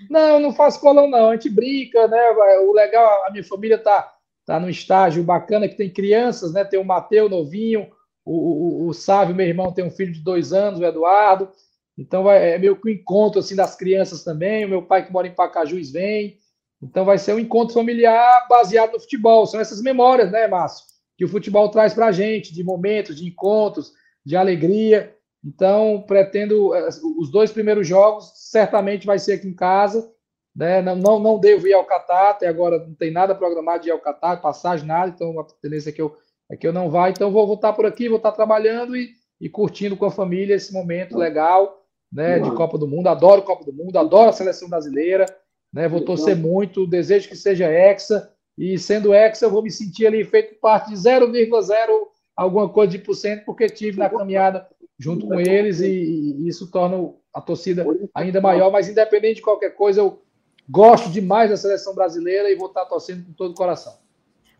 [0.08, 1.30] Não, não faço colão, não.
[1.30, 2.30] A gente brinca, né?
[2.62, 4.12] O legal, a minha família tá,
[4.46, 6.64] tá num estágio bacana que tem crianças, né?
[6.64, 7.88] Tem o Mateu novinho,
[8.24, 11.50] o, o, o Sávio, meu irmão, tem um filho de dois anos, o Eduardo.
[11.96, 14.64] Então vai, é meio que um encontro assim das crianças também.
[14.64, 16.38] O meu pai que mora em Pacajus vem.
[16.82, 19.46] Então vai ser um encontro familiar baseado no futebol.
[19.46, 20.86] São essas memórias, né, Márcio?
[21.16, 23.92] Que o futebol traz para a gente, de momentos, de encontros,
[24.24, 25.14] de alegria.
[25.42, 26.74] Então, pretendo.
[26.74, 26.88] Eh,
[27.18, 30.12] os dois primeiros jogos certamente vai ser aqui em casa.
[30.54, 30.82] Né?
[30.82, 33.92] Não, não, não devo ir ao Catar, até agora não tem nada programado de ir
[33.92, 35.12] ao Catar, passagem, nada.
[35.14, 36.16] Então, a tendência é que eu,
[36.50, 37.08] é que eu não vá.
[37.08, 40.72] Então, vou voltar por aqui, vou estar trabalhando e, e curtindo com a família esse
[40.72, 41.83] momento legal
[42.14, 43.08] né, de Copa do Mundo.
[43.08, 45.26] Adoro Copa do Mundo, adoro a seleção brasileira.
[45.72, 48.30] Né, vou torcer muito, desejo que seja Hexa.
[48.56, 51.88] E sendo Hexa, eu vou me sentir ali feito parte de 0,0
[52.36, 56.70] alguma coisa de por cento, porque tive na caminhada junto com eles e, e, isso
[56.70, 57.84] torna a torcida
[58.14, 58.70] ainda maior.
[58.70, 60.22] Mas independente de qualquer coisa, eu
[60.68, 63.98] gosto demais da seleção brasileira e vou estar torcendo com todo o coração.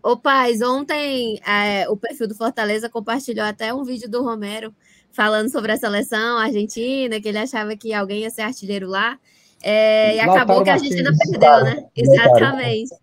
[0.02, 4.74] Ô, Paz, ontem é, o perfil do Fortaleza compartilhou até um vídeo do Romero
[5.14, 9.18] falando sobre a seleção argentina, que ele achava que alguém ia ser artilheiro lá.
[9.62, 11.86] É, e acabou que a Argentina perdeu, né?
[11.96, 12.94] Exatamente.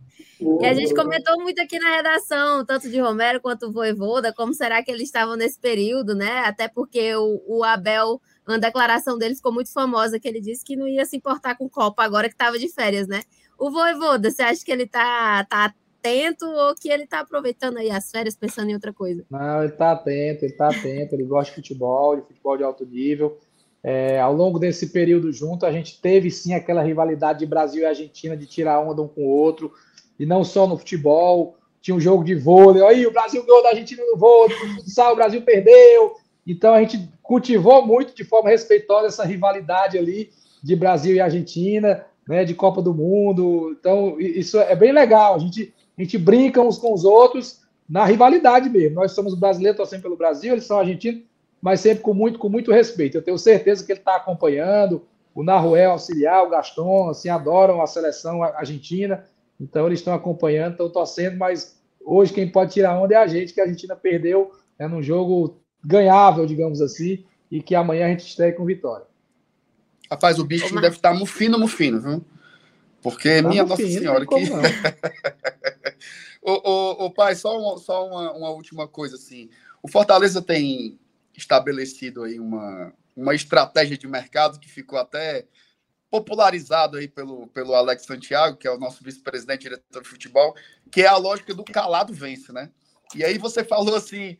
[0.62, 4.84] E a gente comentou muito aqui na redação, tanto de Romero quanto Voivoda, como será
[4.84, 6.40] que eles estavam nesse período, né?
[6.40, 10.76] Até porque o, o Abel, uma declaração dele ficou muito famosa, que ele disse que
[10.76, 13.22] não ia se importar com Copa agora que estava de férias, né?
[13.58, 17.92] O Voivoda, você acha que ele tá, tá atento ou que ele está aproveitando aí
[17.92, 19.24] as férias pensando em outra coisa?
[19.30, 22.86] Não, ele está atento, ele está atento, ele gosta de futebol, de futebol de alto
[22.86, 23.38] nível.
[23.84, 27.86] É, ao longo desse período junto, a gente teve sim aquela rivalidade de Brasil e
[27.86, 29.72] Argentina de tirar onda um com o outro,
[30.20, 33.70] e não só no futebol, tinha um jogo de vôlei, aí o Brasil ganhou da
[33.70, 36.16] Argentina no vôlei, o Brasil perdeu.
[36.46, 40.32] Então a gente cultivou muito de forma respeitosa essa rivalidade ali
[40.62, 43.76] de Brasil e Argentina, né, de Copa do Mundo.
[43.80, 45.36] Então isso é bem legal.
[45.36, 48.96] A gente a gente brinca uns com os outros na rivalidade mesmo.
[48.96, 51.22] Nós somos brasileiros, torcendo pelo Brasil, eles são argentinos,
[51.62, 53.18] mas sempre com muito, com muito respeito.
[53.18, 55.04] Eu tenho certeza que ele está acompanhando,
[55.36, 59.26] o Naruel auxiliar, o Gaston, assim, adoram a seleção argentina,
[59.60, 63.54] então eles estão acompanhando, estão torcendo, mas hoje quem pode tirar onda é a gente,
[63.54, 68.28] que a Argentina perdeu né, num jogo ganhável, digamos assim, e que amanhã a gente
[68.28, 69.06] estreia com vitória.
[70.10, 72.26] Rapaz, o bicho deve estar mufino, mufino, viu?
[73.02, 74.36] Porque, tá minha Nossa Senhora, que.
[76.42, 79.50] ô, ô, ô, pai, só, uma, só uma, uma, última coisa, assim.
[79.82, 81.00] O Fortaleza tem
[81.36, 85.48] estabelecido aí uma, uma estratégia de mercado que ficou até
[86.12, 90.54] popularizado aí pelo, pelo Alex Santiago, que é o nosso vice-presidente diretor de futebol,
[90.92, 92.70] que é a lógica do calado vence, né?
[93.16, 94.38] E aí você falou assim,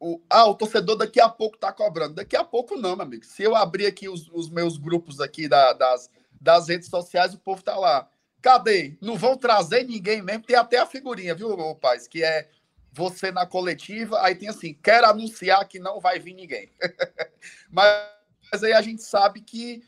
[0.00, 2.14] o, ah, o torcedor daqui a pouco tá cobrando.
[2.14, 3.24] Daqui a pouco não, meu amigo.
[3.24, 6.08] Se eu abrir aqui os, os meus grupos aqui da, das,
[6.42, 8.08] das redes sociais, o povo tá lá.
[8.42, 8.96] Cadê?
[9.00, 10.42] Não vão trazer ninguém mesmo.
[10.42, 12.08] Tem até a figurinha, viu, Paz?
[12.08, 12.48] Que é
[12.92, 14.20] você na coletiva.
[14.20, 16.68] Aí tem assim: quero anunciar que não vai vir ninguém.
[17.70, 18.08] mas,
[18.50, 19.84] mas, aí a gente sabe que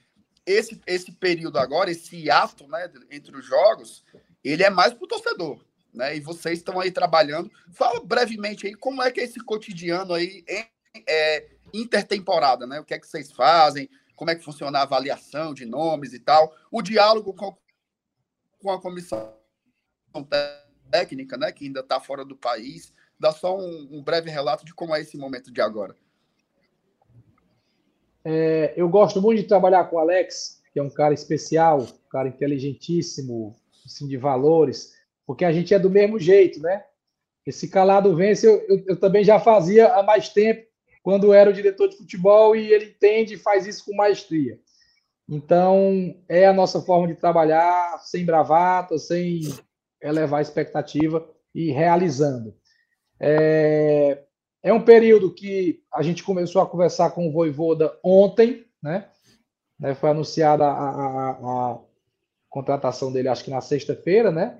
[0.47, 4.05] esse, esse período agora, esse ato né, entre os jogos,
[4.43, 5.65] ele é mais para o torcedor.
[5.93, 6.17] Né?
[6.17, 7.51] E vocês estão aí trabalhando.
[7.73, 10.65] Fala brevemente aí como é que é esse cotidiano aí em,
[11.09, 12.79] é, intertemporada, né?
[12.79, 13.91] O que é que vocês fazem?
[14.17, 17.57] Como é que funciona a avaliação de nomes e tal, o diálogo com,
[18.61, 19.35] com a comissão
[20.91, 22.93] técnica, né, que ainda está fora do país.
[23.19, 25.95] Dá só um, um, breve relato de como é esse momento de agora.
[28.25, 32.09] É, eu gosto muito de trabalhar com o Alex, que é um cara especial, um
[32.09, 33.55] cara inteligentíssimo,
[33.85, 34.95] assim, de valores,
[35.27, 36.85] porque a gente é do mesmo jeito, né?
[37.47, 40.67] Esse calado vence, eu, eu, eu também já fazia há mais tempo,
[41.05, 44.59] quando era o diretor de futebol e ele entende e faz isso com maestria.
[45.29, 49.43] Então, é a nossa forma de trabalhar, sem bravata, sem
[50.01, 52.57] elevar a expectativa e realizando.
[53.21, 54.25] É,
[54.63, 59.07] é um período que a gente começou a conversar com o Voivoda ontem, né?
[59.79, 61.31] né foi anunciada a, a,
[61.73, 61.79] a
[62.49, 64.59] contratação dele, acho que na sexta-feira, né?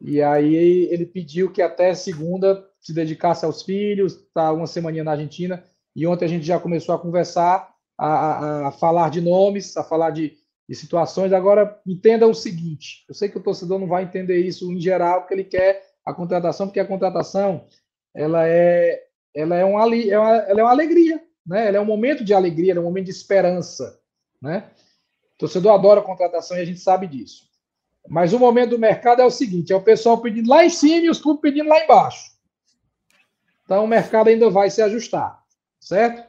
[0.00, 5.10] E aí ele pediu que até segunda se dedicasse aos filhos, está uma semana na
[5.10, 5.64] Argentina,
[5.94, 9.82] e ontem a gente já começou a conversar, a, a, a falar de nomes, a
[9.82, 10.36] falar de,
[10.68, 11.32] de, situações.
[11.32, 15.22] Agora, entenda o seguinte: eu sei que o torcedor não vai entender isso em geral,
[15.22, 17.66] porque ele quer a contratação, porque a contratação
[18.14, 19.02] ela é,
[19.34, 21.66] ela é, uma, é ela é uma alegria, né?
[21.66, 23.98] ela é um momento de alegria, é um momento de esperança.
[24.40, 24.70] né?
[25.34, 27.46] O torcedor adora contratação e a gente sabe disso.
[28.08, 31.06] Mas o momento do mercado é o seguinte: é o pessoal pedindo lá em cima
[31.06, 32.35] e os clubes pedindo lá embaixo.
[33.66, 35.42] Então o mercado ainda vai se ajustar,
[35.80, 36.24] certo?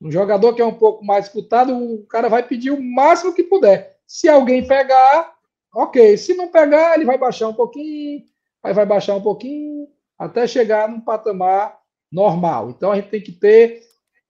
[0.00, 3.44] Um jogador que é um pouco mais disputado, o cara vai pedir o máximo que
[3.44, 3.98] puder.
[4.06, 5.34] Se alguém pegar,
[5.74, 6.16] ok.
[6.16, 8.24] Se não pegar, ele vai baixar um pouquinho,
[8.62, 9.86] aí vai baixar um pouquinho,
[10.18, 11.78] até chegar num patamar
[12.10, 12.70] normal.
[12.70, 13.82] Então a gente tem que ter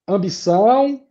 [0.06, 1.06] ambição,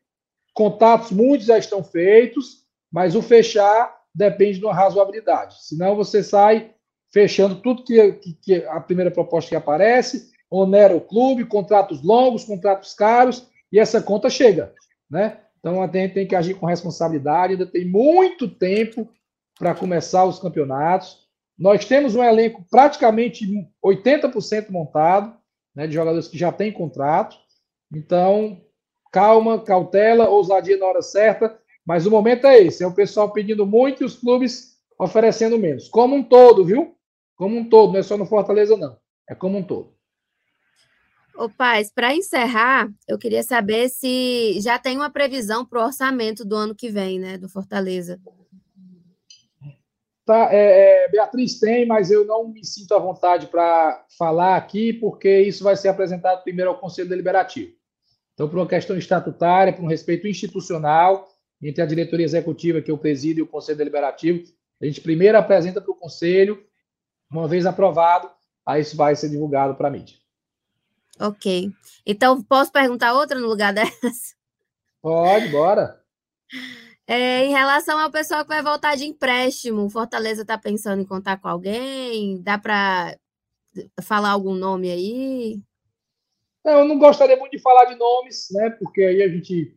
[0.54, 5.66] contatos muitos já estão feitos, mas o fechar depende de uma razoabilidade.
[5.66, 6.74] Senão você sai
[7.14, 12.46] fechando tudo que, que, que a primeira proposta que aparece, onera o clube, contratos longos,
[12.46, 14.74] contratos caros, e essa conta chega,
[15.10, 15.40] né?
[15.60, 19.10] Então a gente tem que agir com responsabilidade, ainda tem muito tempo
[19.58, 21.28] para começar os campeonatos.
[21.58, 23.46] Nós temos um elenco praticamente
[23.84, 25.36] 80% montado,
[25.76, 27.36] né, de jogadores que já têm contrato.
[27.94, 28.62] Então,
[29.12, 33.66] calma, cautela, ousadia na hora certa, mas o momento é esse, é o pessoal pedindo
[33.66, 35.90] muito e os clubes oferecendo menos.
[35.90, 36.96] Como um todo, viu?
[37.36, 38.98] Como um todo, não é só no Fortaleza, não.
[39.30, 39.97] É como um todo.
[41.38, 46.44] Ô, Paz, para encerrar, eu queria saber se já tem uma previsão para o orçamento
[46.44, 48.20] do ano que vem, né, do Fortaleza.
[50.26, 54.92] Tá, é, é, Beatriz tem, mas eu não me sinto à vontade para falar aqui,
[54.92, 57.72] porque isso vai ser apresentado primeiro ao Conselho Deliberativo.
[58.34, 61.28] Então, por uma questão estatutária, por um respeito institucional
[61.62, 64.44] entre a diretoria executiva, que eu presido, e o Conselho Deliberativo,
[64.82, 66.66] a gente primeiro apresenta para o Conselho,
[67.32, 68.28] uma vez aprovado,
[68.66, 70.27] aí isso vai ser divulgado para a mídia.
[71.20, 71.72] Ok.
[72.06, 74.36] Então, posso perguntar outra no lugar dessa?
[75.02, 76.02] Pode, bora.
[77.08, 81.38] É, em relação ao pessoal que vai voltar de empréstimo, Fortaleza está pensando em contar
[81.38, 82.42] com alguém?
[82.42, 83.18] Dá para
[84.02, 85.62] falar algum nome aí?
[86.66, 88.70] Não, eu não gostaria muito de falar de nomes, né?
[88.72, 89.74] Porque aí a gente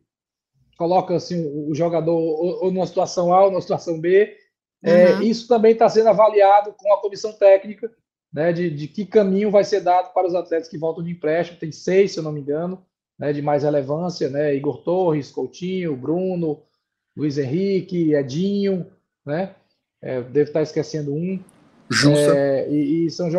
[0.77, 4.37] coloca assim o jogador ou, ou numa situação A ou numa situação B.
[4.83, 4.91] Uhum.
[4.91, 7.89] É, isso também está sendo avaliado com a comissão técnica
[8.31, 11.59] né, de, de que caminho vai ser dado para os atletas que voltam de empréstimo.
[11.59, 12.83] Tem seis, se eu não me engano,
[13.19, 16.61] né, de mais relevância, né, Igor Torres, Coutinho, Bruno,
[17.15, 18.87] Luiz Henrique, Edinho,
[19.25, 19.55] né,
[20.01, 21.39] é, devo estar esquecendo um.
[21.89, 22.37] Jussa.
[22.37, 23.29] É, e, e, são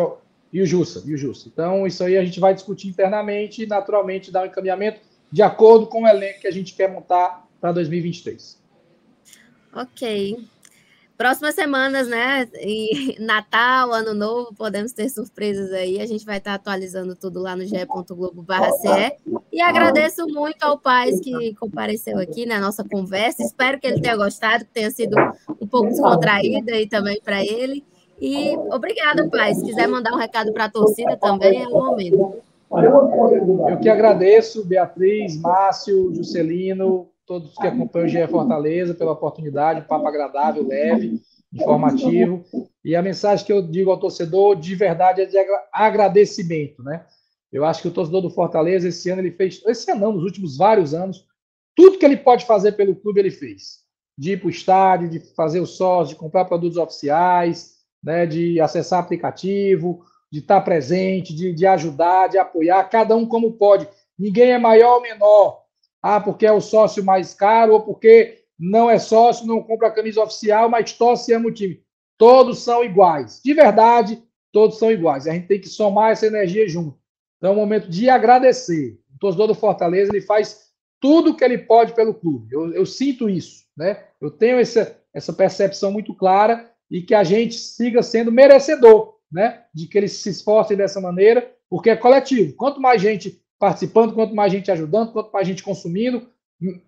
[0.51, 1.49] e o Jussa, e o Jussa.
[1.51, 4.99] Então, isso aí a gente vai discutir internamente e, naturalmente, dar um encaminhamento
[5.31, 8.61] de acordo com o elenco que a gente quer montar para 2023.
[9.73, 10.52] Ok
[11.23, 12.49] próximas semanas, né?
[12.59, 16.01] E Natal, Ano Novo, podemos ter surpresas aí.
[16.01, 19.15] A gente vai estar atualizando tudo lá no ge.globo.ce.
[19.49, 23.41] E agradeço muito ao Paz que compareceu aqui na nossa conversa.
[23.41, 25.15] Espero que ele tenha gostado, que tenha sido
[25.61, 27.85] um pouco descontraída e também para ele.
[28.19, 29.59] E obrigada, Paz.
[29.59, 32.35] Se quiser mandar um recado para a torcida também, é o momento.
[33.69, 39.83] Eu que agradeço, Beatriz, Márcio, Juscelino, todos que acompanham o GE Fortaleza pela oportunidade, um
[39.83, 41.21] papo agradável, leve,
[41.53, 42.43] informativo.
[42.83, 45.37] E a mensagem que eu digo ao torcedor de verdade é de
[45.71, 47.05] agradecimento, né?
[47.51, 50.23] Eu acho que o torcedor do Fortaleza esse ano ele fez, esse ano não, nos
[50.23, 51.25] últimos vários anos,
[51.75, 53.83] tudo que ele pode fazer pelo clube ele fez.
[54.17, 58.59] De ir para o estádio, de fazer o sócio, de comprar produtos oficiais, né, de
[58.59, 63.87] acessar aplicativo, de estar presente, de, de ajudar, de apoiar, cada um como pode.
[64.17, 65.62] Ninguém é maior ou menor
[66.03, 69.91] ah, porque é o sócio mais caro, ou porque não é sócio, não compra a
[69.91, 71.81] camisa oficial, mas torce e ama o time.
[72.17, 73.41] Todos são iguais.
[73.43, 75.27] De verdade, todos são iguais.
[75.27, 76.99] A gente tem que somar essa energia junto.
[77.37, 78.99] Então é um momento de agradecer.
[79.15, 80.63] O torcedor do Fortaleza ele faz
[80.99, 82.53] tudo que ele pode pelo clube.
[82.53, 84.03] Eu, eu sinto isso, né?
[84.21, 89.63] Eu tenho essa, essa percepção muito clara e que a gente siga sendo merecedor, né?
[89.73, 92.53] De que eles se esforcem dessa maneira, porque é coletivo.
[92.55, 96.27] Quanto mais gente participando, quanto mais gente ajudando, quanto mais gente consumindo,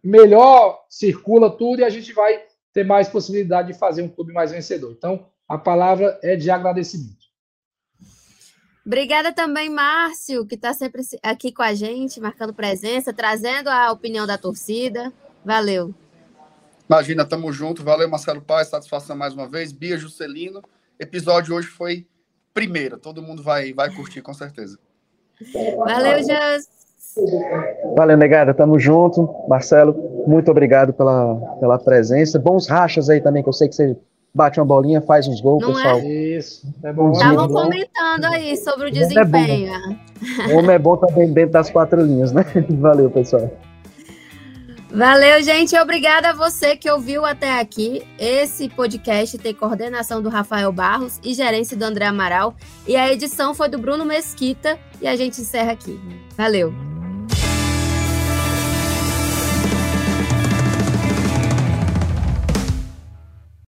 [0.03, 4.51] melhor circula tudo e a gente vai ter mais possibilidade de fazer um clube mais
[4.51, 4.91] vencedor.
[4.91, 7.23] Então, a palavra é de agradecimento.
[8.85, 14.27] Obrigada também, Márcio, que está sempre aqui com a gente, marcando presença, trazendo a opinião
[14.27, 15.13] da torcida.
[15.45, 15.95] Valeu.
[16.89, 17.85] Imagina, tamo junto.
[17.85, 19.71] Valeu, Marcelo Paz, satisfação mais uma vez.
[19.71, 20.61] Bia Juscelino.
[20.99, 22.05] Episódio hoje foi
[22.53, 22.97] primeiro.
[22.97, 24.77] Todo mundo vai, vai curtir, com certeza.
[25.77, 26.75] Valeu, Jans.
[27.95, 28.53] Valeu, negada.
[28.53, 29.29] Tamo junto.
[29.47, 32.37] Marcelo, muito obrigado pela, pela presença.
[32.39, 33.95] Bons rachas aí também, que eu sei que você
[34.33, 35.97] bate uma bolinha, faz uns gols, Não pessoal.
[35.99, 36.05] É?
[36.05, 36.67] Isso.
[36.83, 37.11] É bom.
[37.11, 39.71] Estavam comentando aí sobre o desempenho.
[40.51, 42.45] O homem é bom também dentro das quatro linhas, né?
[42.69, 43.49] Valeu, pessoal.
[44.95, 45.77] Valeu, gente.
[45.77, 48.01] Obrigada a você que ouviu até aqui.
[48.17, 52.55] Esse podcast tem coordenação do Rafael Barros e gerência do André Amaral.
[52.87, 54.79] E a edição foi do Bruno Mesquita.
[55.01, 55.99] E a gente encerra aqui.
[56.37, 56.94] Valeu.